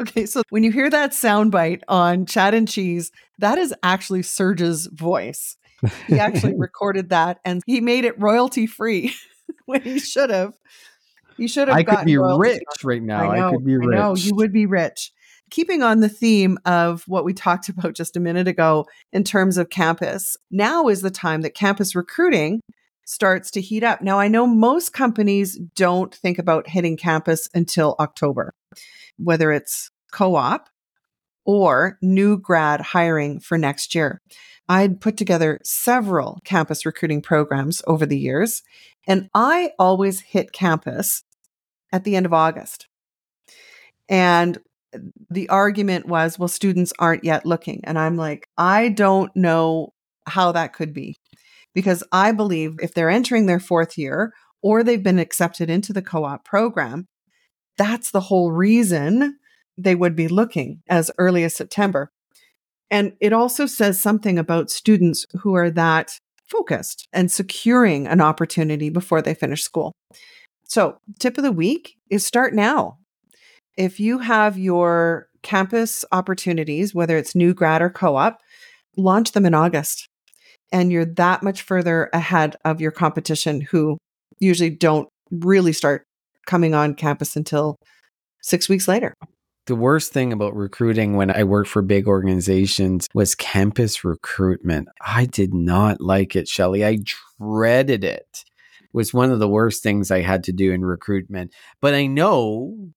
okay, 0.00 0.24
so 0.24 0.42
when 0.48 0.64
you 0.64 0.72
hear 0.72 0.88
that 0.88 1.10
soundbite 1.10 1.82
on 1.86 2.24
Chad 2.24 2.54
and 2.54 2.66
Cheese, 2.66 3.12
that 3.38 3.58
is 3.58 3.74
actually 3.82 4.22
Serge's 4.22 4.86
voice. 4.86 5.58
He 6.06 6.18
actually 6.18 6.54
recorded 6.58 7.10
that 7.10 7.38
and 7.44 7.62
he 7.66 7.80
made 7.80 8.04
it 8.04 8.20
royalty 8.20 8.66
free 8.66 9.14
when 9.66 9.82
he 9.82 9.98
should 9.98 10.30
have. 10.30 10.54
He 11.36 11.48
should 11.48 11.68
have. 11.68 11.76
I 11.76 11.82
could 11.82 12.04
be 12.04 12.18
rich 12.18 12.62
right 12.84 13.02
now. 13.02 13.30
I, 13.30 13.38
know, 13.38 13.48
I 13.48 13.50
could 13.50 13.64
be 13.64 13.76
rich. 13.76 13.88
I 13.96 13.98
know 13.98 14.14
you 14.14 14.34
would 14.34 14.52
be 14.52 14.66
rich 14.66 15.12
keeping 15.50 15.82
on 15.82 16.00
the 16.00 16.08
theme 16.08 16.58
of 16.64 17.02
what 17.06 17.24
we 17.24 17.34
talked 17.34 17.68
about 17.68 17.94
just 17.94 18.16
a 18.16 18.20
minute 18.20 18.48
ago 18.48 18.86
in 19.12 19.24
terms 19.24 19.58
of 19.58 19.70
campus, 19.70 20.36
now 20.50 20.88
is 20.88 21.02
the 21.02 21.10
time 21.10 21.42
that 21.42 21.54
campus 21.54 21.94
recruiting 21.94 22.60
starts 23.04 23.50
to 23.50 23.60
heat 23.60 23.82
up. 23.82 24.00
Now, 24.00 24.20
I 24.20 24.28
know 24.28 24.46
most 24.46 24.92
companies 24.92 25.58
don't 25.74 26.14
think 26.14 26.38
about 26.38 26.68
hitting 26.68 26.96
campus 26.96 27.48
until 27.52 27.96
October, 27.98 28.54
whether 29.18 29.50
it's 29.52 29.90
co 30.12 30.36
op 30.36 30.68
or 31.44 31.98
new 32.00 32.38
grad 32.38 32.80
hiring 32.80 33.40
for 33.40 33.58
next 33.58 33.94
year. 33.94 34.20
I'd 34.70 35.00
put 35.00 35.16
together 35.16 35.58
several 35.64 36.38
campus 36.44 36.86
recruiting 36.86 37.22
programs 37.22 37.82
over 37.88 38.06
the 38.06 38.16
years, 38.16 38.62
and 39.04 39.28
I 39.34 39.72
always 39.80 40.20
hit 40.20 40.52
campus 40.52 41.24
at 41.92 42.04
the 42.04 42.14
end 42.14 42.24
of 42.24 42.32
August. 42.32 42.86
And 44.08 44.58
the 45.28 45.48
argument 45.48 46.06
was, 46.06 46.38
well, 46.38 46.46
students 46.46 46.92
aren't 47.00 47.24
yet 47.24 47.44
looking. 47.44 47.80
And 47.82 47.98
I'm 47.98 48.16
like, 48.16 48.46
I 48.56 48.90
don't 48.90 49.34
know 49.34 49.92
how 50.28 50.52
that 50.52 50.72
could 50.72 50.94
be 50.94 51.16
because 51.74 52.04
I 52.12 52.30
believe 52.30 52.76
if 52.80 52.94
they're 52.94 53.10
entering 53.10 53.46
their 53.46 53.58
fourth 53.58 53.98
year 53.98 54.32
or 54.62 54.84
they've 54.84 55.02
been 55.02 55.18
accepted 55.18 55.68
into 55.68 55.92
the 55.92 56.00
co 56.00 56.22
op 56.24 56.44
program, 56.44 57.08
that's 57.76 58.12
the 58.12 58.20
whole 58.20 58.52
reason 58.52 59.36
they 59.76 59.96
would 59.96 60.14
be 60.14 60.28
looking 60.28 60.82
as 60.88 61.10
early 61.18 61.42
as 61.42 61.56
September. 61.56 62.12
And 62.90 63.12
it 63.20 63.32
also 63.32 63.66
says 63.66 64.00
something 64.00 64.38
about 64.38 64.70
students 64.70 65.26
who 65.40 65.54
are 65.54 65.70
that 65.70 66.18
focused 66.46 67.06
and 67.12 67.30
securing 67.30 68.06
an 68.06 68.20
opportunity 68.20 68.90
before 68.90 69.22
they 69.22 69.34
finish 69.34 69.62
school. 69.62 69.92
So, 70.64 70.98
tip 71.18 71.38
of 71.38 71.44
the 71.44 71.52
week 71.52 71.96
is 72.10 72.26
start 72.26 72.54
now 72.54 72.98
if 73.76 73.98
you 73.98 74.18
have 74.18 74.58
your 74.58 75.28
campus 75.42 76.04
opportunities, 76.12 76.94
whether 76.94 77.16
it's 77.16 77.34
new 77.34 77.54
grad 77.54 77.82
or 77.82 77.90
co 77.90 78.16
op, 78.16 78.40
launch 78.96 79.32
them 79.32 79.46
in 79.46 79.54
August. 79.54 80.06
And 80.72 80.92
you're 80.92 81.06
that 81.06 81.42
much 81.42 81.62
further 81.62 82.10
ahead 82.12 82.56
of 82.64 82.80
your 82.80 82.90
competition 82.90 83.60
who 83.60 83.98
usually 84.38 84.70
don't 84.70 85.08
really 85.30 85.72
start 85.72 86.04
coming 86.46 86.74
on 86.74 86.94
campus 86.94 87.36
until 87.36 87.76
six 88.42 88.68
weeks 88.68 88.86
later. 88.86 89.14
The 89.70 89.76
worst 89.76 90.12
thing 90.12 90.32
about 90.32 90.56
recruiting 90.56 91.14
when 91.14 91.30
I 91.30 91.44
worked 91.44 91.68
for 91.68 91.80
big 91.80 92.08
organizations 92.08 93.06
was 93.14 93.36
campus 93.36 94.02
recruitment. 94.02 94.88
I 95.00 95.26
did 95.26 95.54
not 95.54 96.00
like 96.00 96.34
it, 96.34 96.48
Shelley. 96.48 96.84
I 96.84 96.98
dreaded 97.38 98.02
it. 98.02 98.44
It 98.82 98.88
was 98.92 99.14
one 99.14 99.30
of 99.30 99.38
the 99.38 99.48
worst 99.48 99.80
things 99.84 100.10
I 100.10 100.22
had 100.22 100.42
to 100.42 100.52
do 100.52 100.72
in 100.72 100.84
recruitment. 100.84 101.52
But 101.80 101.94
I 101.94 102.06
know 102.06 102.90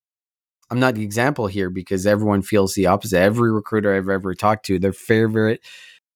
I'm 0.72 0.80
not 0.80 0.96
the 0.96 1.04
example 1.04 1.46
here 1.46 1.70
because 1.70 2.08
everyone 2.08 2.42
feels 2.42 2.74
the 2.74 2.88
opposite. 2.88 3.20
Every 3.20 3.52
recruiter 3.52 3.96
I've 3.96 4.10
ever 4.10 4.34
talked 4.34 4.66
to, 4.66 4.80
their 4.80 4.94
favorite 4.94 5.64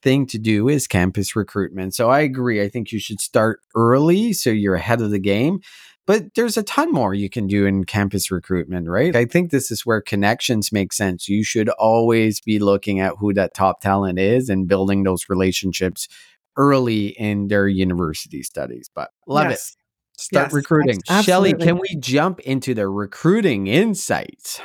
thing 0.02 0.26
to 0.26 0.40
do 0.40 0.70
is 0.70 0.88
campus 0.88 1.36
recruitment. 1.36 1.94
So 1.94 2.10
I 2.10 2.22
agree. 2.22 2.64
I 2.64 2.68
think 2.68 2.92
you 2.92 2.98
should 3.00 3.22
start 3.22 3.60
early 3.76 4.34
so 4.34 4.50
you're 4.50 4.74
ahead 4.74 5.02
of 5.02 5.12
the 5.12 5.20
game. 5.20 5.60
But 6.08 6.34
there's 6.36 6.56
a 6.56 6.64
ton 6.64 6.94
more 6.94 7.14
you 7.14 7.30
can 7.30 7.48
do 7.48 7.66
in 7.66 7.84
campus 7.84 8.32
recruitment, 8.32 8.88
right? 8.88 9.14
I 9.14 9.26
think 9.26 9.52
this 9.52 9.70
is 9.70 9.86
where 9.86 10.00
connections 10.00 10.72
make 10.72 10.94
sense. 10.94 11.28
You 11.28 11.44
should 11.44 11.68
always 11.70 12.40
be 12.40 12.60
looking 12.60 13.02
at 13.02 13.16
who 13.20 13.34
that 13.34 13.54
top 13.54 13.82
talent 13.82 14.18
is 14.18 14.50
and 14.50 14.70
building 14.70 15.04
those 15.04 15.28
relationships 15.28 16.08
early 16.56 17.08
in 17.08 17.50
their 17.50 17.68
university 17.68 18.42
studies. 18.42 18.90
But 18.96 19.12
love 19.28 19.50
yes. 19.50 19.72
it. 19.72 20.22
Start 20.22 20.46
yes, 20.48 20.54
recruiting. 20.54 21.00
Shelley, 21.24 21.54
can 21.54 21.78
we 21.78 21.96
jump 22.00 22.40
into 22.40 22.74
the 22.74 22.88
recruiting 22.88 23.68
insights? 23.68 24.62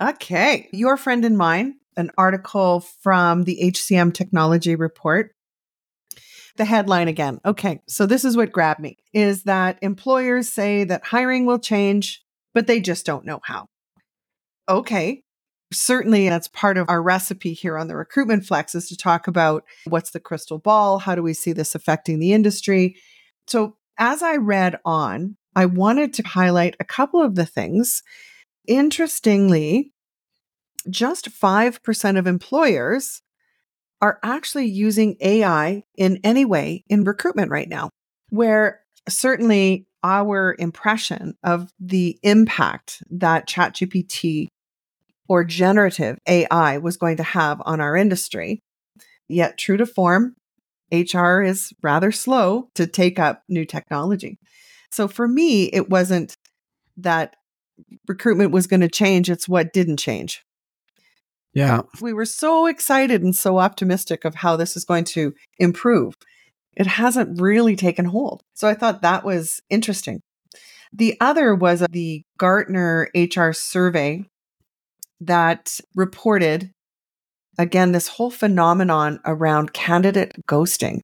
Okay. 0.00 0.68
Your 0.72 0.96
friend 0.96 1.24
and 1.24 1.36
mine, 1.36 1.76
an 1.98 2.10
article 2.18 2.80
from 2.80 3.44
the 3.44 3.60
HCM 3.62 4.14
Technology 4.14 4.74
Report. 4.74 5.35
The 6.56 6.64
headline 6.64 7.08
again. 7.08 7.40
Okay. 7.44 7.80
So 7.86 8.06
this 8.06 8.24
is 8.24 8.36
what 8.36 8.52
grabbed 8.52 8.80
me 8.80 8.96
is 9.12 9.44
that 9.44 9.78
employers 9.82 10.48
say 10.48 10.84
that 10.84 11.04
hiring 11.04 11.44
will 11.44 11.58
change, 11.58 12.22
but 12.54 12.66
they 12.66 12.80
just 12.80 13.04
don't 13.04 13.26
know 13.26 13.40
how. 13.44 13.66
Okay. 14.68 15.22
Certainly, 15.72 16.28
that's 16.28 16.48
part 16.48 16.78
of 16.78 16.88
our 16.88 17.02
recipe 17.02 17.52
here 17.52 17.76
on 17.76 17.88
the 17.88 17.96
Recruitment 17.96 18.46
Flex 18.46 18.74
is 18.74 18.88
to 18.88 18.96
talk 18.96 19.26
about 19.26 19.64
what's 19.84 20.10
the 20.10 20.20
crystal 20.20 20.58
ball? 20.58 21.00
How 21.00 21.16
do 21.16 21.22
we 21.22 21.34
see 21.34 21.52
this 21.52 21.74
affecting 21.74 22.20
the 22.20 22.32
industry? 22.32 22.96
So, 23.48 23.76
as 23.98 24.22
I 24.22 24.36
read 24.36 24.78
on, 24.84 25.36
I 25.56 25.66
wanted 25.66 26.14
to 26.14 26.22
highlight 26.22 26.76
a 26.78 26.84
couple 26.84 27.20
of 27.20 27.34
the 27.34 27.46
things. 27.46 28.02
Interestingly, 28.68 29.92
just 30.88 31.30
5% 31.30 32.18
of 32.18 32.26
employers 32.26 33.22
are 34.00 34.18
actually 34.22 34.66
using 34.66 35.16
AI 35.20 35.82
in 35.96 36.20
any 36.22 36.44
way 36.44 36.84
in 36.88 37.04
recruitment 37.04 37.50
right 37.50 37.68
now, 37.68 37.90
where 38.30 38.80
certainly 39.08 39.86
our 40.02 40.54
impression 40.58 41.34
of 41.42 41.70
the 41.80 42.18
impact 42.22 43.02
that 43.10 43.48
ChatGPT 43.48 44.48
or 45.28 45.44
generative 45.44 46.18
AI 46.28 46.78
was 46.78 46.96
going 46.96 47.16
to 47.16 47.22
have 47.22 47.60
on 47.64 47.80
our 47.80 47.96
industry. 47.96 48.60
Yet, 49.28 49.58
true 49.58 49.76
to 49.76 49.86
form, 49.86 50.36
HR 50.92 51.40
is 51.42 51.72
rather 51.82 52.12
slow 52.12 52.68
to 52.74 52.86
take 52.86 53.18
up 53.18 53.42
new 53.48 53.64
technology. 53.64 54.38
So 54.90 55.08
for 55.08 55.26
me, 55.26 55.64
it 55.64 55.90
wasn't 55.90 56.36
that 56.98 57.34
recruitment 58.06 58.52
was 58.52 58.66
going 58.66 58.80
to 58.80 58.88
change, 58.88 59.28
it's 59.28 59.48
what 59.48 59.72
didn't 59.72 59.98
change. 59.98 60.45
Yeah. 61.56 61.80
We 62.02 62.12
were 62.12 62.26
so 62.26 62.66
excited 62.66 63.22
and 63.22 63.34
so 63.34 63.56
optimistic 63.56 64.26
of 64.26 64.34
how 64.34 64.56
this 64.56 64.76
is 64.76 64.84
going 64.84 65.04
to 65.04 65.32
improve. 65.58 66.12
It 66.76 66.86
hasn't 66.86 67.40
really 67.40 67.76
taken 67.76 68.04
hold. 68.04 68.42
So 68.52 68.68
I 68.68 68.74
thought 68.74 69.00
that 69.00 69.24
was 69.24 69.62
interesting. 69.70 70.20
The 70.92 71.16
other 71.18 71.54
was 71.54 71.80
uh, 71.80 71.86
the 71.90 72.24
Gartner 72.36 73.08
HR 73.14 73.52
survey 73.52 74.26
that 75.18 75.80
reported 75.94 76.72
again, 77.58 77.92
this 77.92 78.08
whole 78.08 78.30
phenomenon 78.30 79.18
around 79.24 79.72
candidate 79.72 80.34
ghosting. 80.46 81.00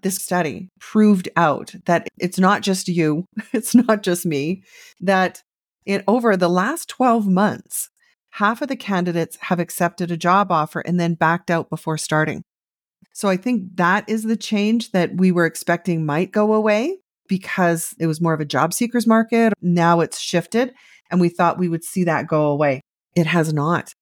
This 0.00 0.16
study 0.16 0.70
proved 0.80 1.28
out 1.36 1.74
that 1.84 2.08
it's 2.18 2.38
not 2.38 2.62
just 2.62 2.88
you, 2.88 3.26
it's 3.52 3.74
not 3.74 4.02
just 4.02 4.24
me, 4.24 4.62
that 5.02 5.42
in 5.84 6.02
over 6.08 6.38
the 6.38 6.48
last 6.48 6.88
12 6.88 7.28
months, 7.28 7.90
half 8.38 8.62
of 8.62 8.68
the 8.68 8.76
candidates 8.76 9.36
have 9.40 9.58
accepted 9.58 10.12
a 10.12 10.16
job 10.16 10.52
offer 10.52 10.78
and 10.80 11.00
then 11.00 11.14
backed 11.14 11.50
out 11.50 11.68
before 11.68 11.98
starting. 11.98 12.42
So 13.12 13.28
I 13.28 13.36
think 13.36 13.76
that 13.76 14.08
is 14.08 14.22
the 14.22 14.36
change 14.36 14.92
that 14.92 15.16
we 15.16 15.32
were 15.32 15.44
expecting 15.44 16.06
might 16.06 16.30
go 16.30 16.52
away 16.54 16.98
because 17.26 17.96
it 17.98 18.06
was 18.06 18.20
more 18.20 18.34
of 18.34 18.40
a 18.40 18.44
job 18.44 18.72
seekers 18.72 19.08
market. 19.08 19.54
Now 19.60 19.98
it's 19.98 20.20
shifted 20.20 20.72
and 21.10 21.20
we 21.20 21.28
thought 21.28 21.58
we 21.58 21.68
would 21.68 21.82
see 21.82 22.04
that 22.04 22.28
go 22.28 22.44
away. 22.44 22.80
It 23.16 23.26
has 23.26 23.52
not. 23.52 23.92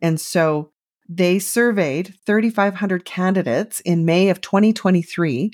And 0.00 0.20
so 0.20 0.72
they 1.08 1.38
surveyed 1.38 2.16
3,500 2.26 3.04
candidates 3.04 3.78
in 3.80 4.04
May 4.04 4.30
of 4.30 4.40
2023, 4.40 5.52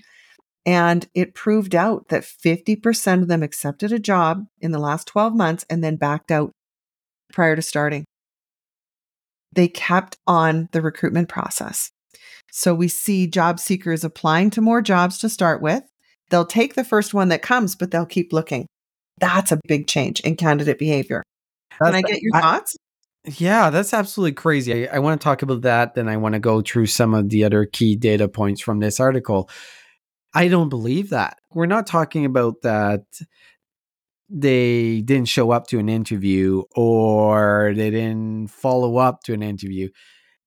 and 0.64 1.07
it 1.14 1.35
proved 1.35 1.74
out 1.74 2.09
that 2.09 2.22
50% 2.22 3.22
of 3.22 3.28
them 3.28 3.42
accepted 3.42 3.92
a 3.92 3.98
job 3.98 4.44
in 4.61 4.70
the 4.70 4.78
last 4.78 5.07
12 5.09 5.35
months 5.35 5.66
and 5.68 5.85
then 5.85 5.96
backed 5.96 6.31
out 6.31 6.52
prior 7.33 7.57
to 7.57 7.62
starting. 7.62 8.05
They 9.53 9.69
kept 9.69 10.17
on 10.27 10.69
the 10.73 10.83
recruitment 10.83 11.29
process. 11.29 11.91
So 12.51 12.75
we 12.75 12.88
see 12.88 13.27
job 13.27 13.61
seekers 13.61 14.05
applying 14.05 14.51
to 14.51 14.61
more 14.61 14.83
jobs 14.83 15.19
to 15.19 15.29
start 15.29 15.62
with. 15.62 15.83
They'll 16.31 16.47
take 16.47 16.75
the 16.75 16.85
first 16.85 17.14
one 17.14 17.29
that 17.29 17.43
comes, 17.43 17.75
but 17.75 17.91
they'll 17.91 18.07
keep 18.07 18.33
looking. 18.33 18.67
That's 19.19 19.53
a 19.53 19.61
big 19.67 19.87
change 19.87 20.21
in 20.21 20.37
candidate 20.37 20.79
behavior. 20.79 21.23
Can 21.83 21.95
I 21.95 22.03
get 22.03 22.21
your 22.23 22.37
I- 22.37 22.41
thoughts? 22.41 22.77
Yeah, 23.37 23.69
that's 23.71 23.93
absolutely 23.93 24.33
crazy. 24.33 24.88
I, 24.88 24.97
I 24.97 24.99
want 25.01 25.21
to 25.21 25.25
talk 25.25 25.43
about 25.43 25.62
that. 25.62 25.95
Then 25.95 26.09
I 26.09 26.17
want 26.17 26.35
to 26.35 26.38
go 26.38 26.62
through 26.62 26.87
some 26.87 27.12
of 27.12 27.29
the 27.29 27.45
other 27.45 27.67
key 27.67 27.95
data 27.95 28.29
points 28.29 28.61
from 28.61 28.79
this 28.79 29.01
article. 29.01 29.51
I 30.35 30.49
don't 30.49 30.69
believe 30.69 31.11
that. 31.11 31.38
We're 31.53 31.67
not 31.67 31.87
talking 31.87 32.25
about 32.25 32.62
that 32.62 33.03
they 34.29 35.01
didn't 35.01 35.29
show 35.29 35.51
up 35.51 35.67
to 35.69 35.79
an 35.79 35.88
interview 35.88 36.62
or 36.77 37.73
they 37.75 37.91
didn't 37.91 38.49
follow 38.49 38.99
up 38.99 39.23
to 39.25 39.33
an 39.33 39.43
interview. 39.43 39.88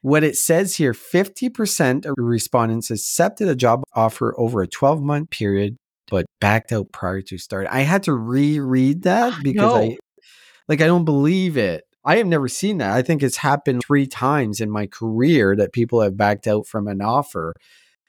What 0.02 0.24
it 0.24 0.36
says 0.36 0.76
here 0.76 0.94
50% 0.94 2.06
of 2.06 2.16
respondents 2.18 2.90
accepted 2.90 3.48
a 3.48 3.56
job 3.56 3.84
offer 3.94 4.34
over 4.40 4.62
a 4.62 4.68
12 4.68 5.02
month 5.02 5.30
period, 5.30 5.78
but 6.10 6.26
backed 6.40 6.72
out 6.72 6.92
prior 6.92 7.22
to 7.22 7.38
start. 7.38 7.68
I 7.70 7.82
had 7.82 8.04
to 8.04 8.14
reread 8.14 9.04
that 9.04 9.42
because 9.44 9.74
No. 9.74 9.76
I 9.76 9.98
like 10.68 10.82
I 10.82 10.88
don't 10.88 11.06
believe 11.06 11.58
it. 11.58 11.84
I 12.04 12.18
have 12.18 12.28
never 12.28 12.48
seen 12.48 12.80
that. 12.80 12.92
I 12.92 13.04
think 13.04 13.22
it's 13.22 13.38
happened 13.38 13.84
three 13.86 14.08
times 14.08 14.60
in 14.60 14.72
my 14.72 14.88
career 14.88 15.56
that 15.56 15.74
people 15.74 16.02
have 16.02 16.18
backed 16.18 16.48
out 16.48 16.66
from 16.66 16.88
an 16.88 17.02
offer. 17.02 17.54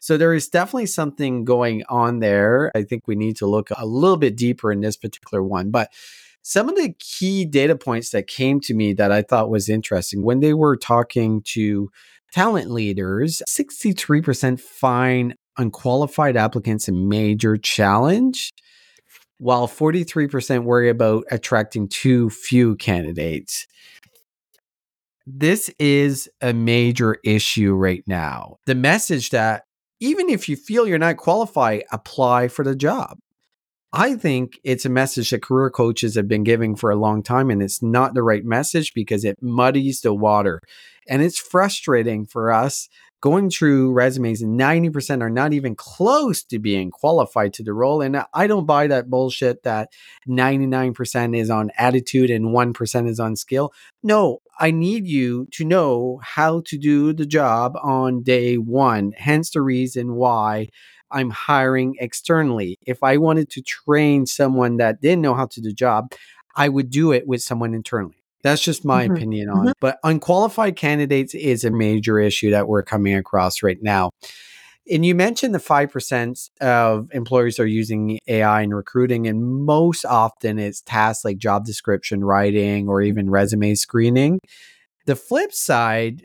So 0.03 0.17
there 0.17 0.35
is 0.35 0.49
definitely 0.49 0.87
something 0.87 1.45
going 1.45 1.85
on 1.88 2.19
there. 2.19 2.73
I 2.75 2.83
think 2.83 3.07
we 3.07 3.15
need 3.15 3.37
to 3.37 3.47
look 3.47 3.69
a 3.71 3.87
little 3.87 4.17
bit 4.17 4.37
deeper 4.37 4.73
in 4.73 4.81
this 4.81 4.97
particular 4.97 5.45
one. 5.45 5.71
But 5.71 5.93
some 6.43 6.69
of 6.69 6.75
the 6.75 6.93
key 6.99 7.45
data 7.45 7.77
points 7.77 8.11
that 8.11 8.27
came 8.27 8.59
to 8.62 8.75
me 8.75 8.95
that 8.95 9.12
I 9.12 9.23
thought 9.23 9.49
was 9.49 9.69
interesting 9.69 10.25
when 10.25 10.41
they 10.41 10.55
were 10.55 10.77
talking 10.77 11.41
to 11.53 11.88
talent 12.33 12.73
leaders, 12.73 13.43
63% 13.49 14.59
find 14.59 15.37
unqualified 15.57 16.37
applicants 16.37 16.88
a 16.88 16.93
major 16.93 17.57
challenge, 17.57 18.51
while 19.38 19.69
43% 19.69 20.65
worry 20.65 20.88
about 20.88 21.27
attracting 21.31 21.87
too 21.87 22.29
few 22.29 22.75
candidates. 22.75 23.69
This 25.29 25.71
is 25.79 26.29
a 26.41 26.53
major 26.53 27.19
issue 27.23 27.73
right 27.73 28.03
now. 28.09 28.57
The 28.67 28.75
message 28.75 29.31
that 29.31 29.62
even 30.03 30.29
if 30.29 30.49
you 30.49 30.57
feel 30.57 30.85
you're 30.85 30.99
not 30.99 31.17
qualified, 31.17 31.85
apply 31.93 32.49
for 32.49 32.65
the 32.65 32.75
job. 32.75 33.19
I 33.93 34.17
think 34.17 34.59
it's 34.65 34.85
a 34.85 34.88
message 34.88 35.31
that 35.31 35.43
career 35.43 35.71
coaches 35.71 36.17
have 36.17 36.27
been 36.27 36.43
giving 36.43 36.75
for 36.75 36.91
a 36.91 36.97
long 36.97 37.23
time, 37.23 37.51
and 37.51 37.62
it's 37.62 37.81
not 37.83 38.12
the 38.12 38.25
right 38.25 38.45
message 38.45 38.95
because 38.95 39.25
it 39.25 39.41
muddies 39.41 40.01
the 40.01 40.12
water. 40.12 40.61
And 41.09 41.23
it's 41.23 41.38
frustrating 41.38 42.27
for 42.27 42.51
us 42.51 42.88
going 43.23 43.49
through 43.49 43.93
resumes, 43.93 44.43
90% 44.43 45.23
are 45.23 45.31
not 45.31 45.55
even 45.55 45.77
close 45.77 46.43
to 46.43 46.59
being 46.59 46.91
qualified 46.91 47.55
to 47.55 47.63
the 47.63 47.73
role. 47.73 48.03
And 48.03 48.25
I 48.35 48.47
don't 48.49 48.67
buy 48.67 48.89
that 48.89 49.09
bullshit 49.09 49.63
that 49.63 49.91
99% 50.29 51.37
is 51.39 51.49
on 51.49 51.71
attitude 51.79 52.31
and 52.31 52.47
1% 52.47 53.09
is 53.09 53.21
on 53.21 53.37
skill. 53.37 53.73
No, 54.03 54.41
I 54.59 54.73
need 54.73 55.07
you 55.07 55.47
to 55.53 55.65
know 55.65 56.21
how 56.23 56.63
to 56.67 56.77
do 56.77 57.13
the 57.13 57.25
job 57.25 57.77
on 57.81 58.25
day 58.25 58.57
one. 58.57 59.13
Hence 59.17 59.51
the 59.51 59.63
reason 59.63 60.17
why 60.17 60.69
I'm 61.13 61.31
hiring 61.31 61.95
externally. 62.01 62.77
If 62.87 63.03
I 63.05 63.19
wanted 63.19 63.51
to 63.51 63.63
train 63.63 64.27
someone 64.27 64.79
that 64.79 65.01
didn't 65.01 65.23
know 65.23 65.35
how 65.35 65.47
to 65.47 65.61
do 65.61 65.69
the 65.69 65.75
job, 65.75 66.13
I 66.57 66.69
would 66.69 66.91
do 66.91 67.13
it 67.13 67.27
with 67.27 67.43
someone 67.43 67.73
internally. 67.73 68.22
That's 68.43 68.63
just 68.63 68.85
my 68.85 69.05
Mhm. 69.07 69.15
opinion 69.15 69.49
on 69.51 69.69
it. 69.69 69.75
But 69.81 69.99
unqualified 70.05 70.77
candidates 70.77 71.35
is 71.35 71.65
a 71.65 71.71
major 71.71 72.19
issue 72.19 72.51
that 72.51 72.69
we're 72.69 72.83
coming 72.83 73.15
across 73.15 73.63
right 73.63 73.81
now. 73.83 74.11
And 74.91 75.07
you 75.07 75.15
mentioned 75.15 75.55
the 75.55 75.61
5% 75.61 76.51
of 76.61 77.09
employers 77.13 77.61
are 77.61 77.67
using 77.67 78.19
AI 78.27 78.63
in 78.63 78.75
recruiting, 78.75 79.29
and 79.29 79.65
most 79.65 80.05
often 80.05 80.59
it's 80.59 80.81
tasks 80.81 81.25
like 81.25 81.39
job 81.39 81.65
description 81.65 82.25
writing 82.25 82.89
or 82.89 83.01
even 83.01 83.31
resume 83.31 83.77
screening. 83.77 84.41
The 85.07 85.15
flip 85.15 85.53
side, 85.53 86.25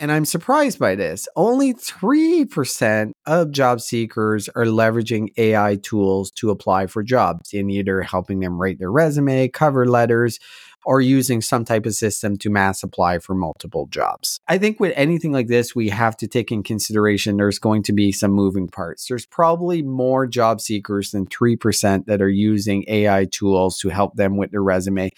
and 0.00 0.10
I'm 0.10 0.24
surprised 0.24 0.78
by 0.78 0.94
this, 0.94 1.28
only 1.36 1.74
3% 1.74 3.12
of 3.26 3.52
job 3.52 3.82
seekers 3.82 4.48
are 4.48 4.64
leveraging 4.64 5.28
AI 5.36 5.76
tools 5.76 6.30
to 6.32 6.48
apply 6.48 6.86
for 6.86 7.02
jobs 7.02 7.52
in 7.52 7.68
either 7.68 8.00
helping 8.00 8.40
them 8.40 8.58
write 8.58 8.78
their 8.78 8.90
resume, 8.90 9.48
cover 9.48 9.84
letters, 9.84 10.40
or 10.86 11.02
using 11.02 11.42
some 11.42 11.66
type 11.66 11.84
of 11.84 11.94
system 11.94 12.38
to 12.38 12.48
mass 12.48 12.82
apply 12.82 13.18
for 13.18 13.34
multiple 13.34 13.86
jobs. 13.90 14.40
I 14.48 14.56
think 14.56 14.80
with 14.80 14.94
anything 14.96 15.32
like 15.32 15.48
this, 15.48 15.74
we 15.74 15.90
have 15.90 16.16
to 16.16 16.26
take 16.26 16.50
in 16.50 16.62
consideration 16.62 17.36
there's 17.36 17.58
going 17.58 17.82
to 17.82 17.92
be 17.92 18.10
some 18.10 18.30
moving 18.30 18.68
parts. 18.68 19.06
There's 19.06 19.26
probably 19.26 19.82
more 19.82 20.26
job 20.26 20.62
seekers 20.62 21.10
than 21.10 21.26
3% 21.26 22.06
that 22.06 22.22
are 22.22 22.30
using 22.30 22.86
AI 22.88 23.26
tools 23.26 23.78
to 23.80 23.90
help 23.90 24.14
them 24.14 24.38
with 24.38 24.50
their 24.50 24.62
resume. 24.62 25.10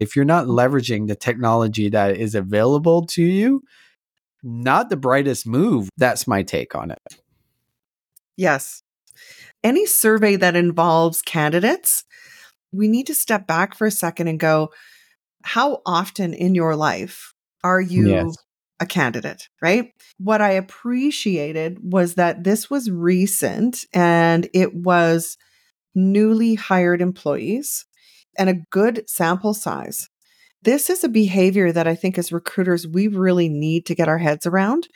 If 0.00 0.16
you're 0.16 0.24
not 0.24 0.46
leveraging 0.46 1.08
the 1.08 1.14
technology 1.14 1.90
that 1.90 2.16
is 2.16 2.34
available 2.34 3.04
to 3.08 3.22
you, 3.22 3.62
not 4.44 4.90
the 4.90 4.96
brightest 4.96 5.46
move. 5.46 5.88
That's 5.96 6.28
my 6.28 6.42
take 6.42 6.74
on 6.74 6.90
it. 6.90 7.18
Yes. 8.36 8.82
Any 9.62 9.86
survey 9.86 10.36
that 10.36 10.56
involves 10.56 11.22
candidates, 11.22 12.04
we 12.72 12.88
need 12.88 13.06
to 13.06 13.14
step 13.14 13.46
back 13.46 13.74
for 13.74 13.86
a 13.86 13.90
second 13.90 14.28
and 14.28 14.38
go, 14.38 14.70
how 15.42 15.80
often 15.86 16.34
in 16.34 16.54
your 16.54 16.76
life 16.76 17.32
are 17.62 17.80
you 17.80 18.08
Yes. 18.08 18.36
a 18.80 18.86
candidate, 18.86 19.48
right? 19.62 19.92
What 20.18 20.42
I 20.42 20.50
appreciated 20.50 21.78
was 21.82 22.14
that 22.14 22.44
this 22.44 22.68
was 22.68 22.90
recent 22.90 23.84
and 23.92 24.48
it 24.52 24.74
was 24.74 25.38
newly 25.94 26.54
hired 26.56 27.00
employees 27.00 27.86
and 28.36 28.50
a 28.50 28.60
good 28.70 29.08
sample 29.08 29.54
size. 29.54 30.08
This 30.64 30.88
is 30.88 31.04
a 31.04 31.08
behavior 31.08 31.72
that 31.72 31.86
I 31.86 31.94
think 31.94 32.18
as 32.18 32.32
recruiters, 32.32 32.86
we 32.86 33.08
really 33.08 33.48
need 33.48 33.86
to 33.86 33.94
get 33.94 34.08
our 34.08 34.18
heads 34.18 34.46
around. 34.46 34.88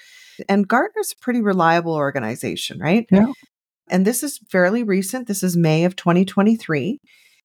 And 0.49 0.69
Gartner's 0.69 1.13
a 1.13 1.23
pretty 1.23 1.41
reliable 1.41 1.95
organization, 1.95 2.79
right? 2.79 3.07
Yeah. 3.11 3.33
And 3.91 4.07
this 4.07 4.23
is 4.23 4.41
fairly 4.51 4.83
recent. 4.83 5.29
This 5.29 5.43
is 5.43 5.57
May 5.57 5.85
of 5.85 5.97
2023, 5.97 7.01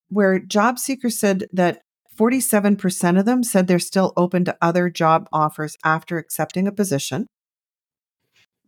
where 0.10 0.40
job 0.40 0.80
seekers 0.80 1.20
said 1.20 1.48
that 1.54 1.80
47% 2.18 3.20
of 3.20 3.26
them 3.26 3.44
said 3.44 3.68
they're 3.68 3.80
still 3.80 4.14
open 4.16 4.46
to 4.46 4.58
other 4.62 4.90
job 4.90 5.28
offers 5.34 5.76
after 5.84 6.18
accepting 6.18 6.68
a 6.68 6.72
position. 6.72 7.28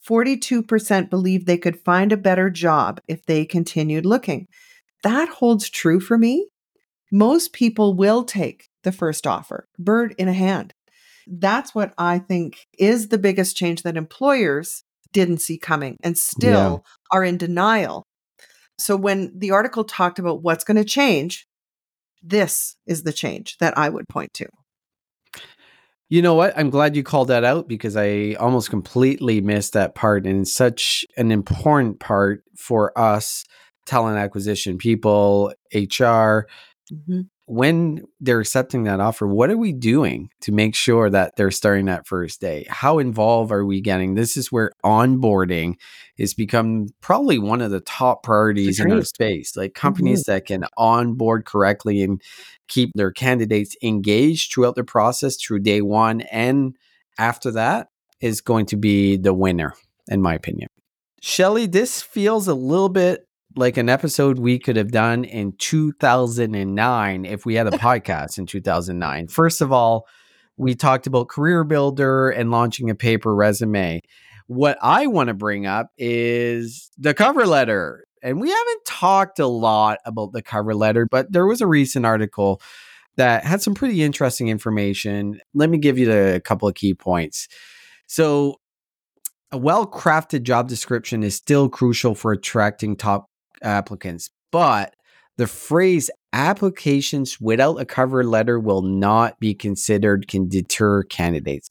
42% 0.08 1.10
believe 1.10 1.46
they 1.46 1.58
could 1.58 1.80
find 1.80 2.12
a 2.12 2.18
better 2.18 2.50
job 2.50 3.00
if 3.08 3.26
they 3.26 3.46
continued 3.46 4.06
looking. 4.06 4.48
That 5.04 5.30
holds 5.30 5.70
true 5.70 6.00
for 6.00 6.18
me. 6.18 6.48
Most 7.12 7.54
people 7.54 7.94
will 7.94 8.24
take 8.24 8.70
the 8.84 8.92
first 8.92 9.26
offer, 9.28 9.68
bird 9.78 10.16
in 10.18 10.28
a 10.28 10.34
hand. 10.34 10.74
That's 11.28 11.74
what 11.74 11.94
I 11.98 12.20
think 12.20 12.68
is 12.78 13.08
the 13.08 13.18
biggest 13.18 13.56
change 13.56 13.84
that 13.84 13.98
employers 13.98 14.84
didn't 15.12 15.40
see 15.40 15.58
coming 15.58 15.98
and 16.04 16.18
still 16.18 16.84
are 17.12 17.24
in 17.24 17.38
denial. 17.38 18.04
So 18.78 18.96
when 18.96 19.32
the 19.38 19.52
article 19.52 19.84
talked 19.84 20.20
about 20.20 20.44
what's 20.44 20.64
going 20.64 20.78
to 20.78 20.84
change, 20.84 21.48
this 22.22 22.76
is 22.86 23.04
the 23.04 23.14
change 23.14 23.58
that 23.60 23.78
I 23.78 23.90
would 23.90 24.08
point 24.10 24.34
to. 24.36 24.48
You 26.10 26.22
know 26.22 26.36
what? 26.36 26.56
I'm 26.58 26.70
glad 26.70 26.96
you 26.96 27.04
called 27.04 27.30
that 27.30 27.44
out 27.44 27.68
because 27.68 27.96
I 27.98 28.36
almost 28.40 28.70
completely 28.70 29.42
missed 29.42 29.74
that 29.74 29.96
part. 29.96 30.26
And 30.26 30.42
it's 30.42 30.54
such 30.54 31.06
an 31.18 31.32
important 31.32 32.00
part 32.00 32.44
for 32.56 32.98
us, 32.98 33.44
talent 33.86 34.18
acquisition 34.18 34.78
people, 34.78 35.54
HR. 35.74 36.48
Mhm. 36.92 37.30
when 37.48 38.02
they're 38.20 38.40
accepting 38.40 38.84
that 38.84 39.00
offer, 39.00 39.28
what 39.28 39.50
are 39.50 39.58
we 39.58 39.72
doing 39.72 40.30
to 40.42 40.52
make 40.52 40.76
sure 40.76 41.10
that 41.10 41.36
they're 41.36 41.52
starting 41.52 41.86
that 41.86 42.08
first 42.08 42.42
day? 42.42 42.66
How 42.70 43.00
involved 43.00 43.52
are 43.52 43.66
we 43.66 43.82
getting? 43.82 44.16
This 44.16 44.36
is 44.36 44.52
where 44.52 44.72
onboarding 44.84 45.76
has 46.18 46.34
become 46.34 46.88
probably 47.02 47.38
one 47.38 47.62
of 47.62 47.72
the 47.72 47.82
top 47.82 48.24
priorities 48.24 48.80
in 48.80 48.92
our 48.92 49.04
space. 49.04 49.56
Like 49.56 49.74
companies 49.74 50.24
mm-hmm. 50.24 50.32
that 50.32 50.46
can 50.46 50.66
onboard 50.78 51.46
correctly 51.46 52.02
and 52.02 52.22
keep 52.68 52.92
their 52.96 53.12
candidates 53.12 53.76
engaged 53.84 54.52
throughout 54.52 54.76
the 54.76 54.84
process 54.84 55.38
through 55.38 55.60
day 55.60 55.82
one 55.82 56.22
and 56.22 56.76
after 57.18 57.52
that 57.52 57.88
is 58.22 58.42
going 58.42 58.66
to 58.68 58.78
be 58.78 59.18
the 59.18 59.34
winner, 59.34 59.74
in 60.08 60.22
my 60.22 60.34
opinion. 60.34 60.70
Shelley, 61.22 61.66
this 61.66 62.02
feels 62.02 62.48
a 62.48 62.54
little 62.54 62.90
bit 62.90 63.28
like 63.56 63.78
an 63.78 63.90
episode 63.90 64.40
we 64.40 64.60
could 64.60 64.76
have 64.76 64.92
done 64.92 65.24
in 65.24 65.54
2009 65.58 67.26
if 67.26 67.46
we 67.46 67.56
had 67.56 67.68
a 67.68 67.72
podcast 67.78 68.38
in 68.38 68.46
2009. 68.46 69.28
First 69.28 69.62
of 69.62 69.72
all, 69.72 70.08
we 70.58 70.76
talked 70.76 71.08
about 71.08 71.28
CareerBuilder 71.28 72.38
and 72.38 72.52
launching 72.52 72.90
a 72.90 72.96
pay 72.96 73.18
per 73.18 73.34
resume. 73.34 74.02
What 74.48 74.78
I 74.82 75.08
want 75.08 75.28
to 75.28 75.34
bring 75.34 75.66
up 75.66 75.92
is 75.98 76.92
the 76.98 77.14
cover 77.14 77.46
letter. 77.46 78.06
And 78.22 78.40
we 78.40 78.50
haven't 78.50 78.86
talked 78.86 79.40
a 79.40 79.48
lot 79.48 80.00
about 80.06 80.32
the 80.32 80.42
cover 80.42 80.74
letter, 80.74 81.08
but 81.10 81.32
there 81.32 81.46
was 81.46 81.62
a 81.62 81.68
recent 81.68 82.06
article 82.06 82.62
that 83.18 83.44
had 83.44 83.62
some 83.62 83.76
pretty 83.76 84.04
interesting 84.04 84.50
information. 84.50 85.40
Let 85.54 85.70
me 85.70 85.78
give 85.78 85.98
you 85.98 86.06
the, 86.06 86.36
a 86.36 86.40
couple 86.40 86.68
of 86.68 86.76
key 86.76 86.94
points. 86.94 87.48
So, 88.08 88.60
a 89.52 89.58
well 89.58 89.86
crafted 89.86 90.44
job 90.44 90.68
description 90.68 91.24
is 91.24 91.36
still 91.36 91.70
crucial 91.70 92.16
for 92.16 92.32
attracting 92.32 92.96
top 92.96 93.30
applicants, 93.62 94.30
but 94.52 94.96
the 95.38 95.48
phrase 95.48 96.10
applications 96.34 97.40
without 97.40 97.80
a 97.80 97.86
cover 97.86 98.24
letter 98.24 98.60
will 98.60 98.82
not 98.82 99.40
be 99.40 99.54
considered 99.54 100.28
can 100.28 100.48
deter 100.48 101.04
candidates. 101.04 101.70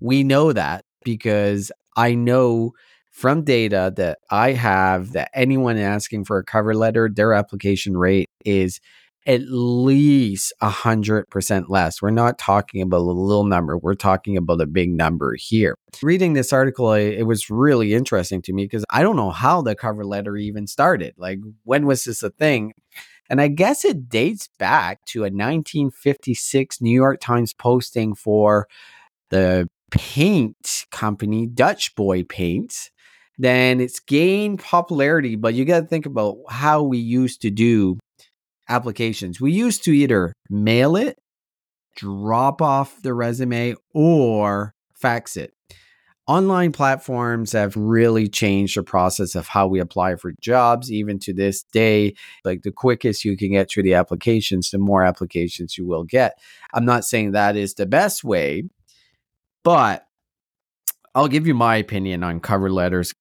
We 0.00 0.24
know 0.24 0.52
that 0.52 0.84
because 1.04 1.70
I 1.96 2.14
know 2.14 2.72
from 3.10 3.44
data 3.44 3.92
that 3.96 4.18
I 4.30 4.52
have 4.52 5.12
that 5.12 5.30
anyone 5.34 5.76
asking 5.76 6.24
for 6.24 6.38
a 6.38 6.44
cover 6.44 6.74
letter, 6.74 7.10
their 7.12 7.34
application 7.34 7.96
rate 7.96 8.30
is 8.44 8.80
at 9.26 9.42
least 9.48 10.52
a 10.60 10.68
hundred 10.68 11.28
percent 11.30 11.70
less. 11.70 12.02
We're 12.02 12.10
not 12.10 12.38
talking 12.38 12.82
about 12.82 12.98
a 12.98 13.02
little 13.02 13.44
number. 13.44 13.78
We're 13.78 13.94
talking 13.94 14.36
about 14.36 14.60
a 14.60 14.66
big 14.66 14.90
number 14.90 15.34
here. 15.34 15.76
Reading 16.02 16.32
this 16.32 16.52
article, 16.52 16.92
it 16.92 17.22
was 17.22 17.50
really 17.50 17.94
interesting 17.94 18.42
to 18.42 18.52
me 18.52 18.64
because 18.64 18.84
I 18.90 19.02
don't 19.02 19.16
know 19.16 19.30
how 19.30 19.62
the 19.62 19.74
cover 19.74 20.04
letter 20.04 20.36
even 20.36 20.66
started. 20.66 21.14
Like, 21.16 21.38
when 21.64 21.86
was 21.86 22.04
this 22.04 22.22
a 22.22 22.30
thing? 22.30 22.72
And 23.30 23.40
I 23.40 23.48
guess 23.48 23.84
it 23.84 24.08
dates 24.08 24.48
back 24.58 25.04
to 25.06 25.20
a 25.20 25.30
1956 25.30 26.80
New 26.80 26.94
York 26.94 27.20
Times 27.20 27.54
posting 27.54 28.14
for 28.14 28.66
the 29.30 29.68
paint 29.90 30.86
company, 30.90 31.46
Dutch 31.46 31.94
Boy 31.94 32.24
Paints. 32.24 32.90
Then 33.38 33.80
it's 33.80 34.00
gained 34.00 34.58
popularity, 34.60 35.36
but 35.36 35.54
you 35.54 35.64
got 35.64 35.80
to 35.80 35.86
think 35.86 36.06
about 36.06 36.36
how 36.50 36.82
we 36.82 36.98
used 36.98 37.40
to 37.42 37.50
do 37.50 37.98
applications. 38.68 39.40
We 39.40 39.52
used 39.52 39.84
to 39.84 39.92
either 39.92 40.32
mail 40.48 40.96
it, 40.96 41.18
drop 41.96 42.62
off 42.62 43.00
the 43.02 43.14
resume, 43.14 43.74
or 43.94 44.74
fax 44.94 45.36
it. 45.36 45.52
Online 46.28 46.70
platforms 46.70 47.50
have 47.50 47.76
really 47.76 48.28
changed 48.28 48.76
the 48.76 48.82
process 48.84 49.34
of 49.34 49.48
how 49.48 49.66
we 49.66 49.80
apply 49.80 50.14
for 50.14 50.32
jobs, 50.40 50.90
even 50.90 51.18
to 51.18 51.34
this 51.34 51.64
day. 51.72 52.14
Like 52.44 52.62
the 52.62 52.70
quickest 52.70 53.24
you 53.24 53.36
can 53.36 53.50
get 53.50 53.68
through 53.68 53.82
the 53.82 53.94
applications, 53.94 54.70
the 54.70 54.78
more 54.78 55.02
applications 55.02 55.76
you 55.76 55.84
will 55.84 56.04
get. 56.04 56.38
I'm 56.72 56.84
not 56.84 57.04
saying 57.04 57.32
that 57.32 57.56
is 57.56 57.74
the 57.74 57.86
best 57.86 58.22
way, 58.22 58.62
but 59.64 60.06
I'll 61.14 61.28
give 61.28 61.46
you 61.46 61.54
my 61.54 61.76
opinion 61.76 62.22
on 62.22 62.38
cover 62.38 62.70
letters. 62.70 63.12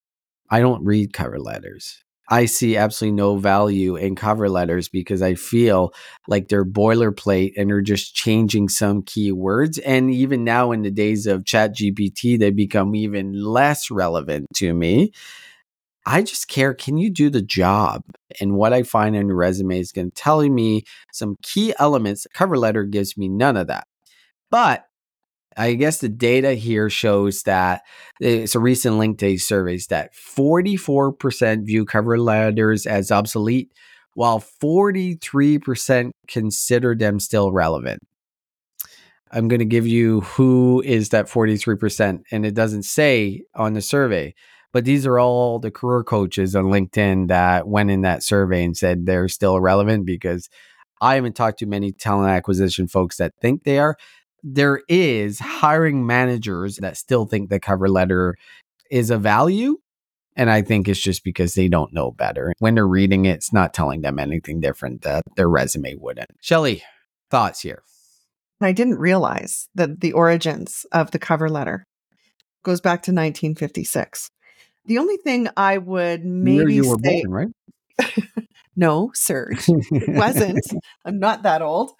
I 0.49 0.59
don't 0.59 0.85
read 0.85 1.11
cover 1.11 1.39
letters. 1.39 2.03
I 2.31 2.45
see 2.45 2.77
absolutely 2.77 3.17
no 3.17 3.35
value 3.35 3.97
in 3.97 4.15
cover 4.15 4.49
letters 4.49 4.87
because 4.87 5.21
I 5.21 5.35
feel 5.35 5.93
like 6.29 6.47
they're 6.47 6.63
boilerplate 6.63 7.51
and 7.57 7.69
they're 7.69 7.81
just 7.81 8.15
changing 8.15 8.69
some 8.69 9.03
keywords. 9.03 9.79
And 9.85 10.09
even 10.09 10.45
now, 10.45 10.71
in 10.71 10.81
the 10.81 10.91
days 10.91 11.27
of 11.27 11.43
Chat 11.43 11.75
GPT, 11.75 12.39
they 12.39 12.49
become 12.49 12.95
even 12.95 13.33
less 13.33 13.91
relevant 13.91 14.47
to 14.55 14.73
me. 14.73 15.11
I 16.05 16.23
just 16.23 16.47
care 16.47 16.73
can 16.73 16.97
you 16.97 17.09
do 17.11 17.29
the 17.29 17.41
job? 17.41 18.03
And 18.39 18.55
what 18.55 18.71
I 18.73 18.83
find 18.83 19.13
in 19.15 19.27
your 19.27 19.35
resume 19.35 19.79
is 19.79 19.91
going 19.91 20.09
to 20.09 20.15
tell 20.15 20.41
me 20.47 20.83
some 21.11 21.37
key 21.43 21.73
elements. 21.79 22.25
Cover 22.33 22.57
letter 22.57 22.85
gives 22.85 23.17
me 23.17 23.27
none 23.27 23.57
of 23.57 23.67
that. 23.67 23.87
But 24.49 24.85
I 25.57 25.73
guess 25.73 25.97
the 25.97 26.09
data 26.09 26.53
here 26.53 26.89
shows 26.89 27.43
that 27.43 27.81
uh, 28.21 28.27
it's 28.27 28.55
a 28.55 28.59
recent 28.59 28.95
LinkedIn 28.95 29.41
surveys 29.41 29.87
that 29.87 30.13
44% 30.13 31.65
view 31.65 31.85
cover 31.85 32.17
letters 32.17 32.85
as 32.85 33.11
obsolete, 33.11 33.71
while 34.13 34.39
43% 34.39 36.11
consider 36.27 36.95
them 36.95 37.19
still 37.19 37.51
relevant. 37.51 38.01
I'm 39.31 39.47
going 39.47 39.59
to 39.59 39.65
give 39.65 39.87
you 39.87 40.21
who 40.21 40.81
is 40.85 41.09
that 41.09 41.27
43%, 41.27 42.23
and 42.31 42.45
it 42.45 42.53
doesn't 42.53 42.83
say 42.83 43.43
on 43.55 43.73
the 43.73 43.81
survey, 43.81 44.33
but 44.73 44.85
these 44.85 45.05
are 45.05 45.19
all 45.19 45.59
the 45.59 45.71
career 45.71 46.03
coaches 46.03 46.55
on 46.55 46.65
LinkedIn 46.65 47.27
that 47.29 47.67
went 47.67 47.91
in 47.91 48.01
that 48.01 48.23
survey 48.23 48.63
and 48.63 48.75
said 48.75 49.05
they're 49.05 49.29
still 49.29 49.59
relevant 49.59 50.05
because 50.05 50.49
I 51.01 51.15
haven't 51.15 51.35
talked 51.35 51.59
to 51.59 51.65
many 51.65 51.91
talent 51.91 52.29
acquisition 52.29 52.87
folks 52.87 53.17
that 53.17 53.33
think 53.41 53.63
they 53.63 53.79
are 53.79 53.97
there 54.43 54.81
is 54.87 55.39
hiring 55.39 56.05
managers 56.05 56.77
that 56.77 56.97
still 56.97 57.25
think 57.25 57.49
the 57.49 57.59
cover 57.59 57.89
letter 57.89 58.35
is 58.89 59.09
a 59.09 59.17
value. 59.17 59.77
And 60.35 60.49
I 60.49 60.61
think 60.61 60.87
it's 60.87 60.99
just 60.99 61.23
because 61.23 61.55
they 61.55 61.67
don't 61.67 61.93
know 61.93 62.11
better. 62.11 62.53
When 62.59 62.75
they're 62.75 62.87
reading 62.87 63.25
it, 63.25 63.35
it's 63.35 63.53
not 63.53 63.73
telling 63.73 64.01
them 64.01 64.17
anything 64.17 64.61
different 64.61 65.01
that 65.01 65.23
their 65.35 65.49
resume 65.49 65.95
wouldn't. 65.95 66.29
Shelley, 66.41 66.83
thoughts 67.29 67.61
here? 67.61 67.83
I 68.61 68.71
didn't 68.71 68.99
realize 68.99 69.67
that 69.75 70.01
the 70.01 70.13
origins 70.13 70.85
of 70.91 71.11
the 71.11 71.19
cover 71.19 71.49
letter 71.49 71.83
goes 72.63 72.79
back 72.79 73.01
to 73.03 73.11
1956. 73.11 74.29
The 74.85 74.97
only 74.97 75.17
thing 75.17 75.47
I 75.57 75.77
would 75.77 76.23
maybe 76.23 76.75
you 76.75 76.89
were 76.89 76.97
say, 77.03 77.21
born, 77.23 77.31
right? 77.31 77.47
no, 78.75 79.11
Serge, 79.13 79.65
it 79.69 80.15
wasn't. 80.15 80.65
I'm 81.05 81.19
not 81.19 81.43
that 81.43 81.61
old. 81.61 81.91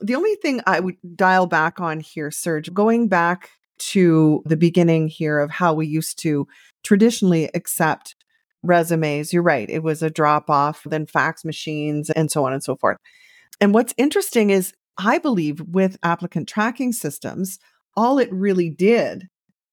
The 0.00 0.14
only 0.14 0.34
thing 0.36 0.60
I 0.66 0.80
would 0.80 0.96
dial 1.16 1.46
back 1.46 1.80
on 1.80 2.00
here, 2.00 2.30
Serge, 2.30 2.72
going 2.72 3.08
back 3.08 3.50
to 3.76 4.42
the 4.44 4.56
beginning 4.56 5.08
here 5.08 5.38
of 5.38 5.50
how 5.50 5.74
we 5.74 5.86
used 5.86 6.18
to 6.20 6.46
traditionally 6.82 7.50
accept 7.54 8.16
resumes, 8.62 9.32
you're 9.32 9.42
right. 9.42 9.68
It 9.68 9.82
was 9.82 10.02
a 10.02 10.10
drop 10.10 10.48
off, 10.48 10.82
then 10.84 11.06
fax 11.06 11.44
machines, 11.44 12.10
and 12.10 12.30
so 12.30 12.44
on 12.44 12.52
and 12.52 12.62
so 12.62 12.76
forth. 12.76 12.98
And 13.60 13.74
what's 13.74 13.94
interesting 13.96 14.50
is, 14.50 14.72
I 14.96 15.18
believe 15.18 15.60
with 15.60 15.98
applicant 16.02 16.48
tracking 16.48 16.92
systems, 16.92 17.58
all 17.96 18.18
it 18.18 18.32
really 18.32 18.70
did 18.70 19.28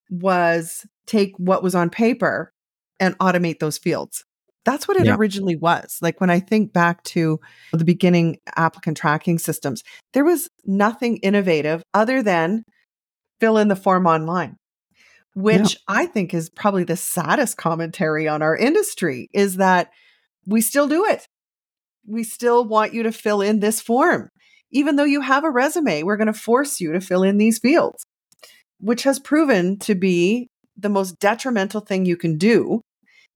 was 0.10 0.86
take 1.06 1.34
what 1.38 1.63
was 1.63 1.76
on 1.76 1.89
paper 1.89 2.54
and 3.00 3.17
automate 3.20 3.60
those 3.60 3.78
fields. 3.78 4.26
That's 4.63 4.88
what 4.88 4.97
it 4.97 5.06
yeah. 5.06 5.15
originally 5.15 5.56
was. 5.56 5.97
Like 6.02 6.21
when 6.21 6.30
I 6.30 6.39
think 6.39 6.71
back 6.71 7.04
to 7.06 7.39
the 7.74 7.86
beginning 7.86 8.38
applicant 8.56 8.97
tracking 8.97 9.39
systems, 9.39 9.84
there 10.13 10.26
was 10.26 10.50
nothing 10.65 11.17
innovative 11.17 11.84
other 11.93 12.21
than 12.21 12.63
fill 13.39 13.58
in 13.58 13.69
the 13.69 13.76
form 13.76 14.06
online, 14.06 14.58
which 15.34 15.74
yeah. 15.74 15.80
I 15.88 16.06
think 16.06 16.34
is 16.34 16.50
probably 16.50 16.84
the 16.84 16.95
saddest 16.95 17.58
commentary 17.58 18.28
on 18.28 18.41
our 18.41 18.56
industry 18.56 19.30
is 19.34 19.58
that 19.58 19.89
we 20.45 20.62
still 20.62 20.88
do 20.88 21.06
it. 21.06 21.26
We 22.08 22.24
still 22.24 22.65
want 22.65 22.93
you 22.93 23.04
to 23.04 23.12
fill 23.12 23.41
in 23.41 23.60
this 23.60 23.82
form. 23.82 24.30
Even 24.71 24.95
though 24.95 25.04
you 25.04 25.21
have 25.21 25.43
a 25.43 25.52
resume, 25.52 26.04
we're 26.04 26.17
going 26.17 26.28
to 26.28 26.34
force 26.34 26.80
you 26.80 26.93
to 26.93 27.02
fill 27.02 27.24
in 27.24 27.38
these 27.38 27.60
fields, 27.60 28.06
which 28.80 29.04
has 29.04 29.19
proven 29.19 29.78
to 29.80 29.95
be 29.95 30.50
the 30.78 30.89
most 30.89 31.19
detrimental 31.19 31.82
thing 31.82 32.06
you 32.06 32.15
can 32.15 32.38
do 32.38 32.82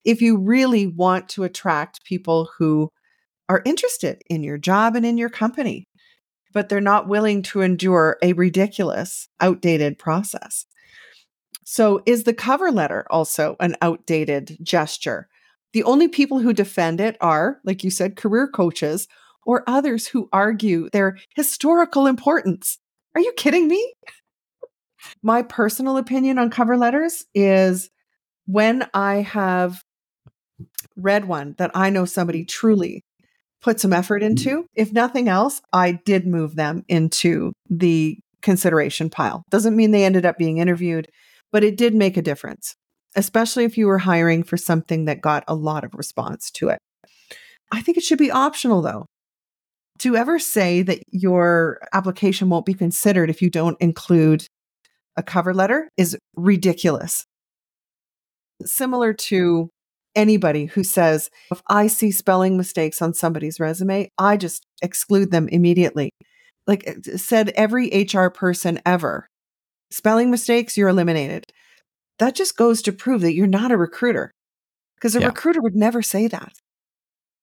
if 0.05 0.21
you 0.21 0.37
really 0.37 0.87
want 0.87 1.27
to 1.29 1.43
attract 1.43 2.05
people 2.05 2.49
who 2.57 2.89
are 3.49 3.61
interested 3.65 4.21
in 4.29 4.43
your 4.43 4.57
job 4.57 4.95
and 4.95 5.05
in 5.05 5.17
your 5.17 5.29
company, 5.29 5.87
but 6.53 6.69
they're 6.69 6.79
not 6.79 7.07
willing 7.07 7.41
to 7.43 7.61
endure 7.61 8.17
a 8.21 8.33
ridiculous, 8.33 9.27
outdated 9.41 9.99
process. 9.99 10.65
So, 11.65 12.01
is 12.05 12.23
the 12.23 12.33
cover 12.33 12.71
letter 12.71 13.05
also 13.09 13.55
an 13.59 13.75
outdated 13.81 14.57
gesture? 14.61 15.27
The 15.73 15.83
only 15.83 16.07
people 16.07 16.39
who 16.39 16.53
defend 16.53 17.01
it 17.01 17.17
are, 17.19 17.59
like 17.65 17.83
you 17.83 17.89
said, 17.89 18.15
career 18.15 18.47
coaches 18.47 19.07
or 19.45 19.63
others 19.67 20.07
who 20.07 20.29
argue 20.31 20.89
their 20.91 21.17
historical 21.35 22.07
importance. 22.07 22.77
Are 23.15 23.21
you 23.21 23.33
kidding 23.33 23.67
me? 23.67 23.93
My 25.21 25.41
personal 25.41 25.97
opinion 25.97 26.37
on 26.39 26.49
cover 26.49 26.77
letters 26.77 27.25
is 27.33 27.89
when 28.45 28.87
I 28.93 29.17
have 29.17 29.83
read 30.95 31.25
one 31.25 31.55
that 31.57 31.71
I 31.73 31.89
know 31.89 32.05
somebody 32.05 32.45
truly 32.45 33.03
put 33.61 33.79
some 33.79 33.93
effort 33.93 34.21
mm-hmm. 34.21 34.31
into. 34.31 34.65
If 34.75 34.93
nothing 34.93 35.27
else, 35.27 35.61
I 35.73 35.93
did 36.05 36.27
move 36.27 36.55
them 36.55 36.83
into 36.87 37.53
the 37.69 38.17
consideration 38.41 39.09
pile. 39.09 39.43
Doesn't 39.49 39.75
mean 39.75 39.91
they 39.91 40.05
ended 40.05 40.25
up 40.25 40.37
being 40.37 40.59
interviewed, 40.59 41.07
but 41.51 41.63
it 41.63 41.77
did 41.77 41.95
make 41.95 42.15
a 42.15 42.21
difference, 42.21 42.75
especially 43.15 43.63
if 43.63 43.77
you 43.77 43.87
were 43.87 43.97
hiring 43.97 44.43
for 44.43 44.55
something 44.55 45.05
that 45.05 45.21
got 45.21 45.43
a 45.47 45.55
lot 45.55 45.83
of 45.83 45.95
response 45.95 46.51
to 46.51 46.69
it. 46.69 46.79
I 47.71 47.81
think 47.81 47.97
it 47.97 48.03
should 48.03 48.19
be 48.19 48.31
optional 48.31 48.81
though. 48.81 49.07
To 49.99 50.15
ever 50.15 50.39
say 50.39 50.81
that 50.81 50.99
your 51.09 51.79
application 51.93 52.49
won't 52.49 52.65
be 52.65 52.73
considered 52.73 53.29
if 53.29 53.41
you 53.41 53.49
don't 53.49 53.77
include 53.79 54.45
a 55.15 55.23
cover 55.23 55.53
letter 55.53 55.89
is 55.97 56.17
ridiculous. 56.35 57.25
Similar 58.63 59.13
to 59.13 59.69
anybody 60.15 60.65
who 60.65 60.83
says, 60.83 61.29
if 61.51 61.61
I 61.67 61.87
see 61.87 62.11
spelling 62.11 62.57
mistakes 62.57 63.01
on 63.01 63.13
somebody's 63.13 63.59
resume, 63.59 64.09
I 64.17 64.37
just 64.37 64.65
exclude 64.81 65.31
them 65.31 65.47
immediately. 65.49 66.11
Like 66.67 66.87
uh, 66.87 67.17
said 67.17 67.49
every 67.49 67.89
HR 67.89 68.27
person 68.27 68.81
ever, 68.85 69.27
spelling 69.91 70.31
mistakes, 70.31 70.77
you're 70.77 70.89
eliminated. 70.89 71.45
That 72.19 72.35
just 72.35 72.57
goes 72.57 72.81
to 72.83 72.91
prove 72.91 73.21
that 73.21 73.33
you're 73.33 73.47
not 73.47 73.71
a 73.71 73.77
recruiter 73.77 74.31
because 74.95 75.15
a 75.15 75.19
Yeah. 75.19 75.27
recruiter 75.27 75.61
would 75.61 75.75
never 75.75 76.01
say 76.01 76.27
that. 76.27 76.53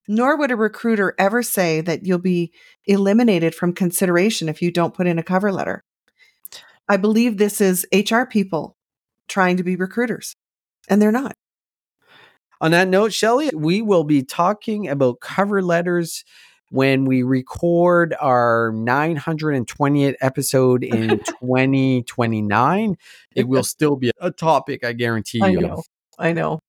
Nor 0.08 0.36
would 0.36 0.50
a 0.50 0.56
recruiter 0.56 1.14
ever 1.18 1.42
say 1.42 1.80
that 1.80 2.04
you'll 2.04 2.18
be 2.18 2.52
eliminated 2.86 3.54
from 3.54 3.72
consideration 3.72 4.48
if 4.48 4.60
you 4.60 4.72
don't 4.72 4.94
put 4.94 5.06
in 5.06 5.18
a 5.18 5.22
cover 5.22 5.52
letter. 5.52 5.80
I 6.88 6.96
believe 6.96 7.36
this 7.38 7.60
is 7.60 7.86
HR 7.92 8.24
people 8.24 8.74
trying 9.28 9.56
to 9.58 9.62
be 9.62 9.76
recruiters, 9.76 10.34
and 10.88 11.00
they're 11.00 11.12
not. 11.12 11.34
On 12.62 12.70
that 12.70 12.86
note, 12.88 13.12
Shelley, 13.12 13.50
we 13.54 13.82
will 13.82 14.04
be 14.04 14.22
talking 14.22 14.88
about 14.88 15.18
cover 15.20 15.60
letters 15.62 16.24
when 16.70 17.04
we 17.04 17.24
record 17.24 18.14
our 18.20 18.70
920th 18.72 20.14
episode 20.20 20.84
in 20.84 21.08
2029. 21.42 22.96
It 23.34 23.48
will 23.48 23.64
still 23.64 23.96
be 23.96 24.12
a 24.20 24.30
topic, 24.30 24.84
I 24.84 24.92
guarantee 24.92 25.38
you. 25.38 25.44
I 25.44 25.50
know. 25.54 25.82
I 26.18 26.32
know. 26.32 26.60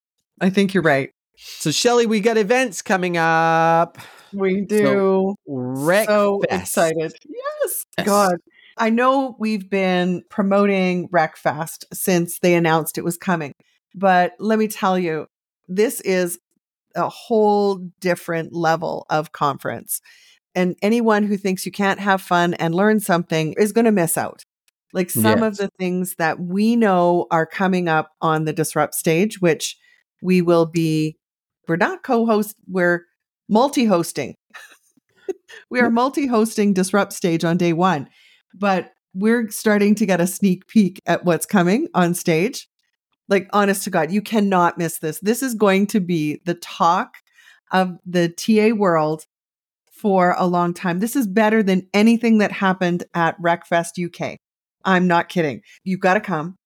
I 0.41 0.50
think 0.50 0.74
you're 0.74 0.84
right. 0.84 1.12
So, 1.38 1.70
Shelley, 1.70 2.08
we 2.08 2.20
got 2.22 2.38
events 2.38 2.82
coming 2.82 3.16
up. 3.18 4.00
We 4.34 4.66
So, 4.68 5.36
do. 5.48 6.04
So 6.06 6.41
Fest. 6.50 6.62
excited. 6.64 7.14
Yes. 7.30 7.86
Yes. 8.00 8.08
God. 8.08 8.38
I 8.78 8.89
know 8.89 9.36
we've 9.38 9.70
been 9.70 10.24
promoting 10.30 11.08
RecFest 11.10 11.86
since 11.94 12.39
they 12.39 12.56
announced 12.56 12.98
it 12.98 13.04
was 13.04 13.18
coming, 13.18 13.54
but 13.94 14.34
let 14.39 14.58
me 14.58 14.68
tell 14.68 14.98
you, 14.98 15.28
this 15.68 16.01
is 16.01 16.39
a 16.95 17.09
whole 17.09 17.89
different 17.99 18.53
level 18.53 19.05
of 19.09 19.32
conference. 19.32 20.01
And 20.55 20.76
anyone 20.82 21.24
who 21.24 21.38
thinks 21.38 21.66
you 21.66 21.72
can't 21.72 21.99
have 21.99 22.22
fun 22.22 22.53
and 22.55 22.76
learn 22.76 22.99
something 22.99 23.53
is 23.57 23.72
going 23.72 23.86
to 23.86 23.91
miss 23.91 24.18
out. 24.18 24.43
Like 24.93 25.09
some 25.09 25.41
of 25.41 25.57
the 25.57 25.70
things 25.80 26.16
that 26.20 26.39
we 26.39 26.76
know 26.76 27.26
are 27.32 27.47
coming 27.47 27.88
up 27.88 28.11
on 28.22 28.45
the 28.45 28.53
Disrupt 28.53 28.93
stage, 28.93 29.41
which 29.41 29.76
we 30.22 30.43
will 30.43 30.68
be, 30.68 31.18
we're 31.68 31.78
not 31.78 32.03
co 32.03 32.28
host, 32.28 32.55
we're 32.68 33.05
multi 33.49 33.86
hosting. 33.86 34.36
we 35.72 35.80
are 35.80 35.89
multi 35.89 36.28
hosting 36.28 36.74
Disrupt 36.74 37.11
stage 37.11 37.43
on 37.43 37.57
day 37.57 37.74
one, 37.74 38.07
but 38.53 38.91
we're 39.16 39.49
starting 39.49 39.95
to 39.95 40.05
get 40.05 40.22
a 40.22 40.28
sneak 40.28 40.68
peek 40.68 40.99
at 41.07 41.26
what's 41.26 41.47
coming 41.47 41.88
on 41.95 42.14
stage. 42.14 42.68
Like, 43.34 43.49
honest 43.51 43.84
to 43.86 43.89
God, 43.89 44.11
you 44.11 44.21
cannot 44.21 44.77
miss 44.77 44.99
this. 44.99 45.19
This 45.21 45.41
is 45.41 45.55
going 45.55 45.88
to 45.88 45.99
be 45.99 46.39
the 46.45 46.53
talk 46.53 47.15
of 47.71 47.97
the 48.05 48.29
TA 48.29 48.75
world 48.75 49.25
for 49.91 50.36
a 50.38 50.45
long 50.45 50.71
time. 50.75 50.99
This 50.99 51.15
is 51.15 51.25
better 51.25 51.63
than 51.63 51.88
anything 51.95 52.38
that 52.38 52.51
happened 52.51 53.05
at 53.15 53.36
RecFest 53.41 53.97
UK. 53.97 54.38
I'm 54.86 55.07
not 55.07 55.29
kidding. 55.29 55.61
You've 55.84 55.99
got 55.99 56.13
to 56.13 56.19
come 56.19 56.59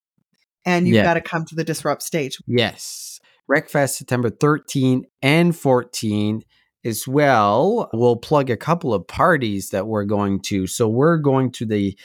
and 0.65 0.86
you've 0.86 0.95
Yeah. 0.95 1.03
got 1.03 1.13
to 1.13 1.22
come 1.22 1.45
to 1.45 1.55
the 1.55 1.63
Disrupt 1.63 2.03
stage. 2.03 2.38
Yes. 2.47 3.22
RecFest 3.49 3.95
September 3.95 4.30
13 4.30 5.05
and 5.22 5.55
14 5.55 6.43
as 6.84 7.07
well. 7.07 7.89
We'll 7.93 8.18
plug 8.18 8.49
a 8.49 8.57
couple 8.57 8.93
of 8.93 9.07
parties 9.07 9.70
that 9.70 9.88
we're 9.88 10.03
going 10.03 10.41
to. 10.47 10.68
So 10.68 10.89
we're 10.89 11.18
going 11.18 11.53
to 11.53 11.65
the 11.65 11.97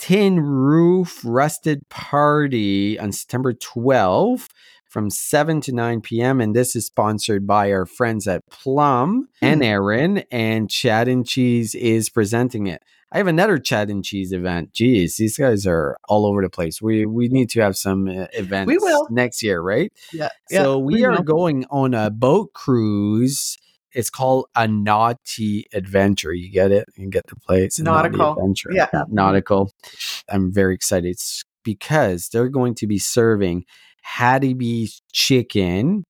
Tin 0.00 0.40
Roof 0.40 1.20
Rusted 1.24 1.86
Party 1.90 2.98
on 2.98 3.12
September 3.12 3.52
12th 3.52 4.48
from 4.88 5.10
7 5.10 5.60
to 5.60 5.72
9 5.72 6.00
p.m. 6.00 6.40
And 6.40 6.56
this 6.56 6.74
is 6.74 6.86
sponsored 6.86 7.46
by 7.46 7.70
our 7.70 7.84
friends 7.84 8.26
at 8.26 8.42
Plum 8.50 9.28
and 9.42 9.60
Hmm. 9.60 9.62
Aaron, 9.64 10.18
and 10.30 10.70
Chad 10.70 11.06
and 11.06 11.26
Cheese 11.26 11.74
is 11.74 12.08
presenting 12.08 12.66
it. 12.66 12.82
I 13.12 13.18
have 13.18 13.26
another 13.26 13.58
Chad 13.58 13.90
and 13.90 14.02
Cheese 14.02 14.32
event. 14.32 14.72
Geez, 14.72 15.16
these 15.16 15.36
guys 15.36 15.66
are 15.66 15.98
all 16.08 16.24
over 16.24 16.40
the 16.42 16.48
place. 16.48 16.80
We 16.80 17.04
we 17.04 17.28
need 17.28 17.50
to 17.50 17.60
have 17.60 17.76
some 17.76 18.08
uh, 18.08 18.26
events 18.32 18.72
will. 18.80 19.06
next 19.10 19.42
year, 19.42 19.60
right? 19.60 19.92
Yeah. 20.14 20.28
So 20.50 20.78
we, 20.78 20.94
we 20.94 21.04
are 21.04 21.10
will. 21.12 21.22
going 21.22 21.66
on 21.70 21.92
a 21.92 22.08
boat 22.10 22.54
cruise. 22.54 23.58
It's 23.92 24.10
called 24.10 24.46
a 24.54 24.68
naughty 24.68 25.66
adventure. 25.72 26.32
You 26.32 26.50
get 26.50 26.70
it? 26.70 26.86
You 26.96 27.08
get 27.10 27.26
the 27.26 27.36
play. 27.36 27.64
It's 27.64 27.78
Nautical. 27.78 28.32
adventure. 28.32 28.70
Yeah. 28.72 28.88
nautical. 29.08 29.72
I'm 30.28 30.52
very 30.52 30.74
excited 30.74 31.08
It's 31.10 31.44
because 31.64 32.28
they're 32.28 32.48
going 32.48 32.74
to 32.76 32.86
be 32.86 32.98
serving 32.98 33.64
Hattie 34.02 34.54
B's 34.54 35.02
chicken 35.12 36.04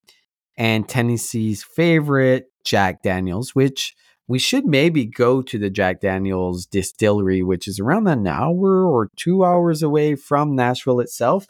and 0.56 0.88
Tennessee's 0.88 1.64
favorite 1.64 2.46
Jack 2.64 3.02
Daniels, 3.02 3.54
which 3.54 3.94
we 4.28 4.38
should 4.38 4.64
maybe 4.66 5.06
go 5.06 5.42
to 5.42 5.58
the 5.58 5.70
Jack 5.70 6.00
Daniels 6.00 6.66
distillery, 6.66 7.42
which 7.42 7.66
is 7.66 7.80
around 7.80 8.06
an 8.06 8.26
hour 8.26 8.86
or 8.86 9.08
two 9.16 9.44
hours 9.44 9.82
away 9.82 10.14
from 10.14 10.54
Nashville 10.54 11.00
itself. 11.00 11.46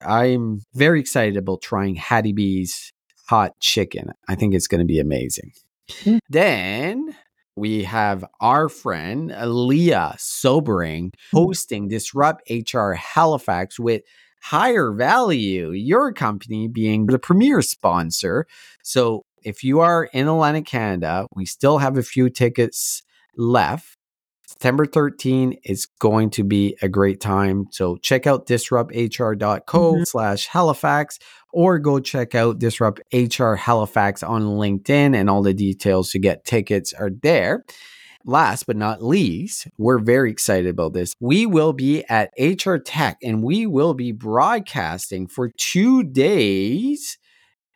I'm 0.00 0.62
very 0.74 0.98
excited 0.98 1.36
about 1.36 1.62
trying 1.62 1.94
Hattie 1.94 2.32
B's 2.32 2.92
hot 3.28 3.52
chicken. 3.60 4.10
I 4.28 4.34
think 4.34 4.54
it's 4.54 4.66
going 4.66 4.80
to 4.80 4.84
be 4.84 4.98
amazing. 4.98 5.52
Mm. 5.90 6.18
Then 6.28 7.16
we 7.56 7.84
have 7.84 8.24
our 8.40 8.68
friend 8.68 9.34
Leah 9.44 10.14
Sobering 10.18 11.12
hosting 11.32 11.88
DisruptHR 11.88 12.96
Halifax 12.96 13.78
with 13.78 14.02
higher 14.42 14.92
value, 14.92 15.70
your 15.70 16.12
company 16.12 16.68
being 16.68 17.06
the 17.06 17.18
premier 17.18 17.62
sponsor. 17.62 18.46
So 18.82 19.24
if 19.42 19.62
you 19.62 19.80
are 19.80 20.04
in 20.04 20.28
Atlantic, 20.28 20.66
Canada, 20.66 21.26
we 21.34 21.46
still 21.46 21.78
have 21.78 21.96
a 21.96 22.02
few 22.02 22.28
tickets 22.28 23.02
left. 23.36 23.96
September 24.54 24.86
13 24.86 25.58
is 25.64 25.86
going 25.98 26.30
to 26.30 26.44
be 26.44 26.76
a 26.80 26.88
great 26.88 27.20
time. 27.20 27.66
So 27.72 27.96
check 27.96 28.26
out 28.26 28.46
disrupthr.co 28.46 29.94
Mhm. 29.94 30.06
slash 30.06 30.46
Halifax 30.46 31.18
or 31.52 31.78
go 31.80 31.98
check 31.98 32.34
out 32.36 32.58
Disrupt 32.60 33.00
HR 33.12 33.54
Halifax 33.56 34.22
on 34.22 34.42
LinkedIn 34.42 35.14
and 35.14 35.28
all 35.28 35.42
the 35.42 35.54
details 35.54 36.10
to 36.12 36.18
get 36.20 36.44
tickets 36.44 36.92
are 36.92 37.10
there. 37.22 37.64
Last 38.24 38.66
but 38.66 38.76
not 38.76 39.02
least, 39.02 39.66
we're 39.76 39.98
very 39.98 40.30
excited 40.30 40.68
about 40.70 40.94
this. 40.94 41.14
We 41.20 41.46
will 41.46 41.72
be 41.72 42.04
at 42.08 42.30
HR 42.38 42.78
Tech 42.78 43.18
and 43.22 43.42
we 43.42 43.66
will 43.66 43.92
be 43.92 44.12
broadcasting 44.12 45.26
for 45.26 45.48
two 45.48 46.04
days 46.04 47.18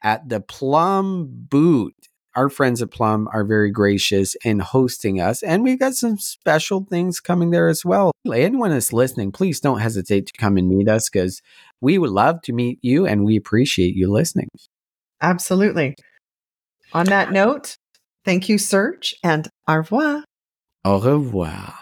at 0.03 0.29
the 0.29 0.41
Plum 0.41 1.27
booth. 1.51 1.93
Our 2.39 2.49
friends 2.49 2.81
at 2.81 2.93
Plum 2.93 3.29
are 3.33 3.43
very 3.43 3.73
gracious 3.73 4.37
in 4.45 4.61
hosting 4.61 5.21
us, 5.21 5.43
and 5.43 5.65
we've 5.65 5.81
got 5.81 5.95
some 5.95 6.19
special 6.19 6.87
things 6.89 7.19
coming 7.19 7.51
there 7.51 7.67
as 7.67 7.85
well. 7.85 8.13
Anyone 8.33 8.71
that's 8.71 8.93
listening, 8.93 9.33
please 9.33 9.59
don't 9.59 9.81
hesitate 9.81 10.27
to 10.29 10.33
come 10.39 10.57
and 10.57 10.69
meet 10.69 10.89
us 10.89 11.11
because 11.11 11.43
we 11.81 11.99
would 11.99 12.11
love 12.11 12.41
to 12.43 12.53
meet 12.53 12.79
you 12.81 13.07
and 13.09 13.25
we 13.25 13.35
appreciate 13.35 13.97
you 13.97 14.09
listening. 14.09 14.47
Absolutely. 15.21 15.97
On 16.93 17.07
that 17.07 17.33
note, 17.33 17.77
thank 18.25 18.49
you, 18.49 18.57
Serge, 18.57 19.17
and 19.25 19.49
au 19.67 19.79
revoir. 19.79 20.23
Au 20.85 21.01
revoir. 21.01 21.75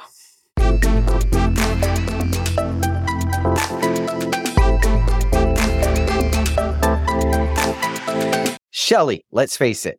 Shelley, 8.70 9.26
let's 9.32 9.58
face 9.58 9.84
it, 9.84 9.98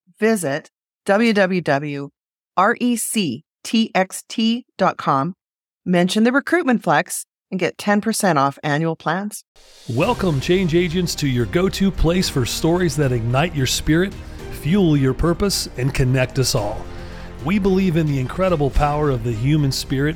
visit 0.21 0.69
www 1.07 2.09
R 2.57 2.77
E 2.79 2.95
C 2.95 3.43
T 3.63 3.91
X 3.95 4.23
T 4.27 4.65
dot 4.77 4.97
com, 4.97 5.33
mention 5.85 6.25
the 6.25 6.31
recruitment 6.31 6.83
flex, 6.83 7.25
and 7.49 7.59
get 7.59 7.77
10% 7.77 8.35
off 8.35 8.59
annual 8.63 8.95
plans. 8.95 9.43
Welcome, 9.89 10.39
change 10.39 10.75
agents, 10.75 11.15
to 11.15 11.27
your 11.27 11.47
go 11.47 11.69
to 11.69 11.89
place 11.89 12.29
for 12.29 12.45
stories 12.45 12.95
that 12.97 13.11
ignite 13.11 13.55
your 13.55 13.65
spirit, 13.65 14.13
fuel 14.61 14.95
your 14.95 15.13
purpose, 15.13 15.69
and 15.77 15.93
connect 15.93 16.39
us 16.39 16.53
all. 16.53 16.85
We 17.43 17.57
believe 17.57 17.97
in 17.97 18.05
the 18.05 18.19
incredible 18.19 18.69
power 18.69 19.09
of 19.09 19.23
the 19.23 19.33
human 19.33 19.71
spirit, 19.71 20.15